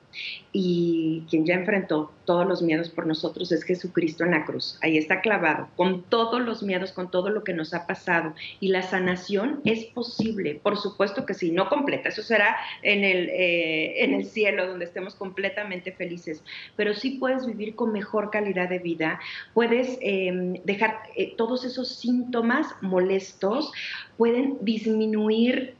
Y 0.53 1.23
quien 1.29 1.45
ya 1.45 1.55
enfrentó 1.55 2.11
todos 2.23 2.47
los 2.47 2.61
miedos 2.61 2.89
por 2.89 3.05
nosotros 3.05 3.51
es 3.51 3.63
Jesucristo 3.63 4.23
en 4.23 4.31
la 4.31 4.45
cruz. 4.45 4.79
Ahí 4.81 4.97
está 4.97 5.21
clavado, 5.21 5.67
con 5.75 6.03
todos 6.03 6.41
los 6.41 6.63
miedos, 6.63 6.93
con 6.93 7.11
todo 7.11 7.29
lo 7.29 7.43
que 7.43 7.53
nos 7.53 7.73
ha 7.73 7.85
pasado. 7.85 8.33
Y 8.59 8.69
la 8.69 8.81
sanación 8.81 9.59
es 9.65 9.85
posible, 9.85 10.55
por 10.55 10.77
supuesto 10.77 11.25
que 11.25 11.33
sí, 11.33 11.51
no 11.51 11.67
completa. 11.67 12.09
Eso 12.09 12.21
será 12.21 12.55
en 12.81 13.03
el, 13.03 13.29
eh, 13.29 14.03
en 14.03 14.13
el 14.13 14.25
cielo, 14.25 14.67
donde 14.67 14.85
estemos 14.85 15.15
completamente 15.15 15.91
felices. 15.91 16.43
Pero 16.75 16.93
sí 16.93 17.11
puedes 17.19 17.45
vivir 17.45 17.75
con 17.75 17.91
mejor 17.91 18.31
calidad 18.31 18.69
de 18.69 18.79
vida. 18.79 19.19
Puedes 19.53 19.97
em, 20.01 20.53
dejar 20.63 21.03
eh, 21.15 21.35
todos 21.35 21.65
esos 21.65 21.89
síntomas 21.89 22.67
molestos, 22.81 23.71
pueden 24.17 24.57
disminuir 24.61 25.75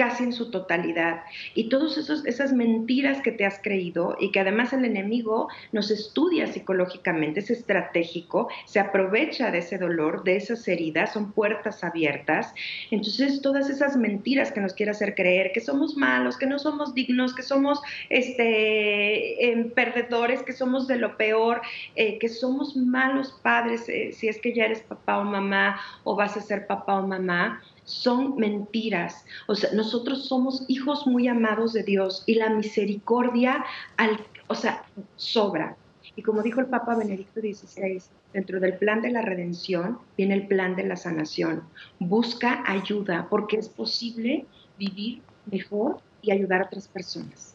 casi 0.00 0.24
en 0.24 0.32
su 0.32 0.50
totalidad. 0.50 1.24
Y 1.54 1.68
todas 1.68 1.98
esas 1.98 2.54
mentiras 2.54 3.20
que 3.20 3.32
te 3.32 3.44
has 3.44 3.60
creído 3.62 4.16
y 4.18 4.32
que 4.32 4.40
además 4.40 4.72
el 4.72 4.86
enemigo 4.86 5.48
nos 5.72 5.90
estudia 5.90 6.46
psicológicamente, 6.46 7.40
es 7.40 7.50
estratégico, 7.50 8.48
se 8.64 8.80
aprovecha 8.80 9.50
de 9.50 9.58
ese 9.58 9.76
dolor, 9.76 10.24
de 10.24 10.36
esas 10.36 10.66
heridas, 10.68 11.12
son 11.12 11.32
puertas 11.32 11.84
abiertas. 11.84 12.54
Entonces 12.90 13.42
todas 13.42 13.68
esas 13.68 13.98
mentiras 13.98 14.52
que 14.52 14.62
nos 14.62 14.72
quiere 14.72 14.92
hacer 14.92 15.14
creer 15.14 15.52
que 15.52 15.60
somos 15.60 15.98
malos, 15.98 16.38
que 16.38 16.46
no 16.46 16.58
somos 16.58 16.94
dignos, 16.94 17.34
que 17.34 17.42
somos 17.42 17.78
este, 18.08 19.50
em, 19.50 19.70
perdedores, 19.70 20.42
que 20.42 20.54
somos 20.54 20.86
de 20.86 20.96
lo 20.96 21.18
peor, 21.18 21.60
eh, 21.94 22.18
que 22.18 22.30
somos 22.30 22.74
malos 22.74 23.38
padres, 23.42 23.86
eh, 23.90 24.12
si 24.14 24.28
es 24.28 24.38
que 24.38 24.54
ya 24.54 24.64
eres 24.64 24.80
papá 24.80 25.18
o 25.18 25.24
mamá 25.24 25.78
o 26.04 26.16
vas 26.16 26.38
a 26.38 26.40
ser 26.40 26.66
papá 26.66 26.94
o 27.00 27.06
mamá, 27.06 27.60
son 27.90 28.36
mentiras. 28.36 29.24
O 29.46 29.54
sea, 29.54 29.72
nosotros 29.72 30.26
somos 30.26 30.64
hijos 30.68 31.06
muy 31.06 31.28
amados 31.28 31.72
de 31.72 31.82
Dios 31.82 32.22
y 32.26 32.34
la 32.34 32.50
misericordia, 32.50 33.64
al, 33.96 34.24
o 34.46 34.54
sea, 34.54 34.84
sobra. 35.16 35.76
Y 36.16 36.22
como 36.22 36.42
dijo 36.42 36.60
el 36.60 36.66
Papa 36.66 36.96
Benedicto 36.96 37.40
XVI, 37.40 38.02
dentro 38.32 38.60
del 38.60 38.74
plan 38.78 39.02
de 39.02 39.10
la 39.10 39.22
redención 39.22 39.98
viene 40.16 40.34
el 40.34 40.46
plan 40.46 40.76
de 40.76 40.84
la 40.84 40.96
sanación. 40.96 41.62
Busca 41.98 42.62
ayuda 42.66 43.28
porque 43.30 43.56
es 43.56 43.68
posible 43.68 44.46
vivir 44.78 45.22
mejor 45.50 46.00
y 46.22 46.32
ayudar 46.32 46.62
a 46.62 46.66
otras 46.66 46.88
personas. 46.88 47.54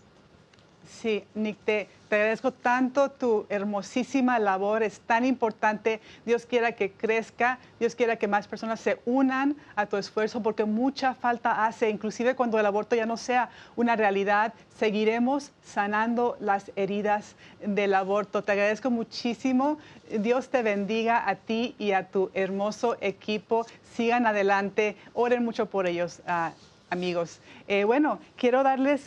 Sí, 0.87 1.23
Nick, 1.33 1.57
te, 1.65 1.87
agradezco 2.09 2.51
tanto 2.51 3.09
tu 3.09 3.45
hermosísima 3.49 4.39
labor, 4.39 4.83
es 4.83 4.99
tan 4.99 5.25
importante. 5.25 5.99
Dios 6.25 6.45
quiera 6.45 6.73
que 6.73 6.91
crezca, 6.91 7.59
Dios 7.79 7.95
quiera 7.95 8.15
que 8.15 8.27
más 8.27 8.47
personas 8.47 8.79
se 8.79 8.99
unan 9.05 9.55
a 9.75 9.85
tu 9.87 9.97
esfuerzo 9.97 10.41
porque 10.41 10.63
mucha 10.65 11.13
falta 11.13 11.65
hace, 11.65 11.89
inclusive 11.89 12.35
cuando 12.35 12.59
el 12.59 12.65
aborto 12.65 12.95
ya 12.95 13.05
no 13.05 13.17
sea 13.17 13.49
una 13.75 13.95
realidad, 13.95 14.53
seguiremos 14.77 15.51
sanando 15.63 16.37
las 16.39 16.71
heridas 16.75 17.35
del 17.65 17.93
aborto. 17.93 18.43
Te 18.43 18.53
agradezco 18.53 18.91
muchísimo. 18.91 19.77
Dios 20.19 20.49
te 20.49 20.61
bendiga 20.61 21.27
a 21.27 21.35
ti 21.35 21.75
y 21.79 21.91
a 21.91 22.07
tu 22.07 22.29
hermoso 22.33 22.95
equipo. 23.01 23.65
Sigan 23.95 24.27
adelante, 24.27 24.95
oren 25.13 25.43
mucho 25.43 25.65
por 25.65 25.87
ellos. 25.87 26.21
Ah, 26.27 26.51
amigos. 26.89 27.39
Eh, 27.67 27.83
bueno, 27.83 28.19
quiero 28.35 28.63
darles 28.63 29.05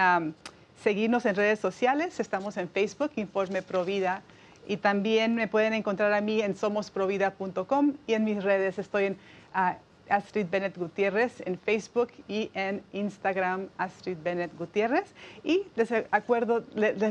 seguirnos 0.82 1.26
en 1.26 1.36
redes 1.36 1.58
sociales. 1.58 2.20
Estamos 2.20 2.56
en 2.56 2.68
Facebook, 2.68 3.12
Informe 3.16 3.62
Provida, 3.62 4.22
y 4.66 4.76
también 4.76 5.34
me 5.34 5.48
pueden 5.48 5.74
encontrar 5.74 6.12
a 6.12 6.20
mí 6.20 6.40
en 6.40 6.56
somosprovida.com 6.56 7.94
y 8.06 8.14
en 8.14 8.24
mis 8.24 8.42
redes 8.42 8.78
estoy 8.78 9.06
en 9.06 9.16
uh, 9.54 9.74
Astrid 10.12 10.46
Bennett 10.50 10.76
Gutiérrez 10.76 11.40
en 11.46 11.58
Facebook 11.58 12.08
y 12.28 12.50
en 12.54 12.82
Instagram 12.92 13.68
Astrid 13.78 14.18
Bennett 14.22 14.54
Gutiérrez. 14.56 15.14
Y 15.42 15.62
les, 15.74 15.90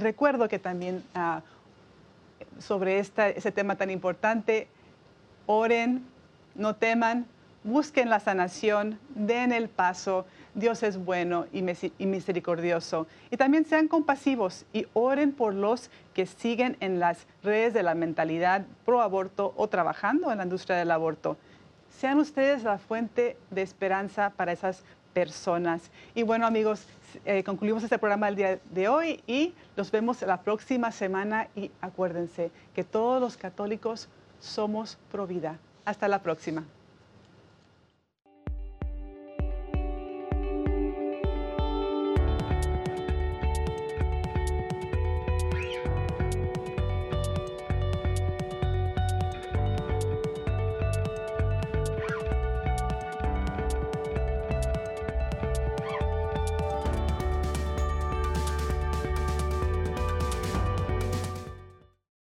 recuerdo 0.03 0.47
que 0.47 0.59
también 0.59 1.03
ah, 1.15 1.41
sobre 2.59 2.99
esta, 2.99 3.29
ese 3.29 3.51
tema 3.51 3.75
tan 3.75 3.89
importante, 3.89 4.67
oren, 5.47 6.05
no 6.53 6.75
teman, 6.75 7.25
busquen 7.63 8.09
la 8.09 8.19
sanación, 8.19 8.99
den 9.15 9.51
el 9.51 9.67
paso. 9.67 10.25
Dios 10.53 10.83
es 10.83 10.97
bueno 10.97 11.45
y 11.53 11.61
misericordioso. 12.05 13.07
Y 13.29 13.37
también 13.37 13.65
sean 13.65 13.87
compasivos 13.87 14.65
y 14.73 14.85
oren 14.93 15.31
por 15.31 15.53
los 15.53 15.89
que 16.13 16.25
siguen 16.25 16.77
en 16.81 16.99
las 16.99 17.25
redes 17.41 17.73
de 17.73 17.83
la 17.83 17.95
mentalidad 17.95 18.65
pro 18.85 19.01
aborto 19.01 19.53
o 19.55 19.69
trabajando 19.69 20.31
en 20.31 20.37
la 20.37 20.43
industria 20.43 20.75
del 20.75 20.91
aborto. 20.91 21.37
Sean 21.97 22.19
ustedes 22.19 22.63
la 22.63 22.77
fuente 22.77 23.37
de 23.49 23.61
esperanza 23.61 24.31
para 24.31 24.51
esas 24.51 24.83
personas. 25.13 25.91
Y 26.15 26.23
bueno, 26.23 26.47
amigos, 26.47 26.85
eh, 27.25 27.43
concluimos 27.43 27.83
este 27.83 27.99
programa 27.99 28.29
el 28.29 28.35
día 28.35 28.59
de 28.71 28.87
hoy 28.87 29.21
y 29.27 29.53
los 29.75 29.91
vemos 29.91 30.21
la 30.21 30.41
próxima 30.41 30.91
semana 30.91 31.47
y 31.55 31.69
acuérdense 31.81 32.51
que 32.73 32.83
todos 32.83 33.21
los 33.21 33.37
católicos 33.37 34.07
somos 34.39 34.97
pro 35.11 35.27
vida. 35.27 35.59
Hasta 35.85 36.07
la 36.07 36.21
próxima. 36.21 36.63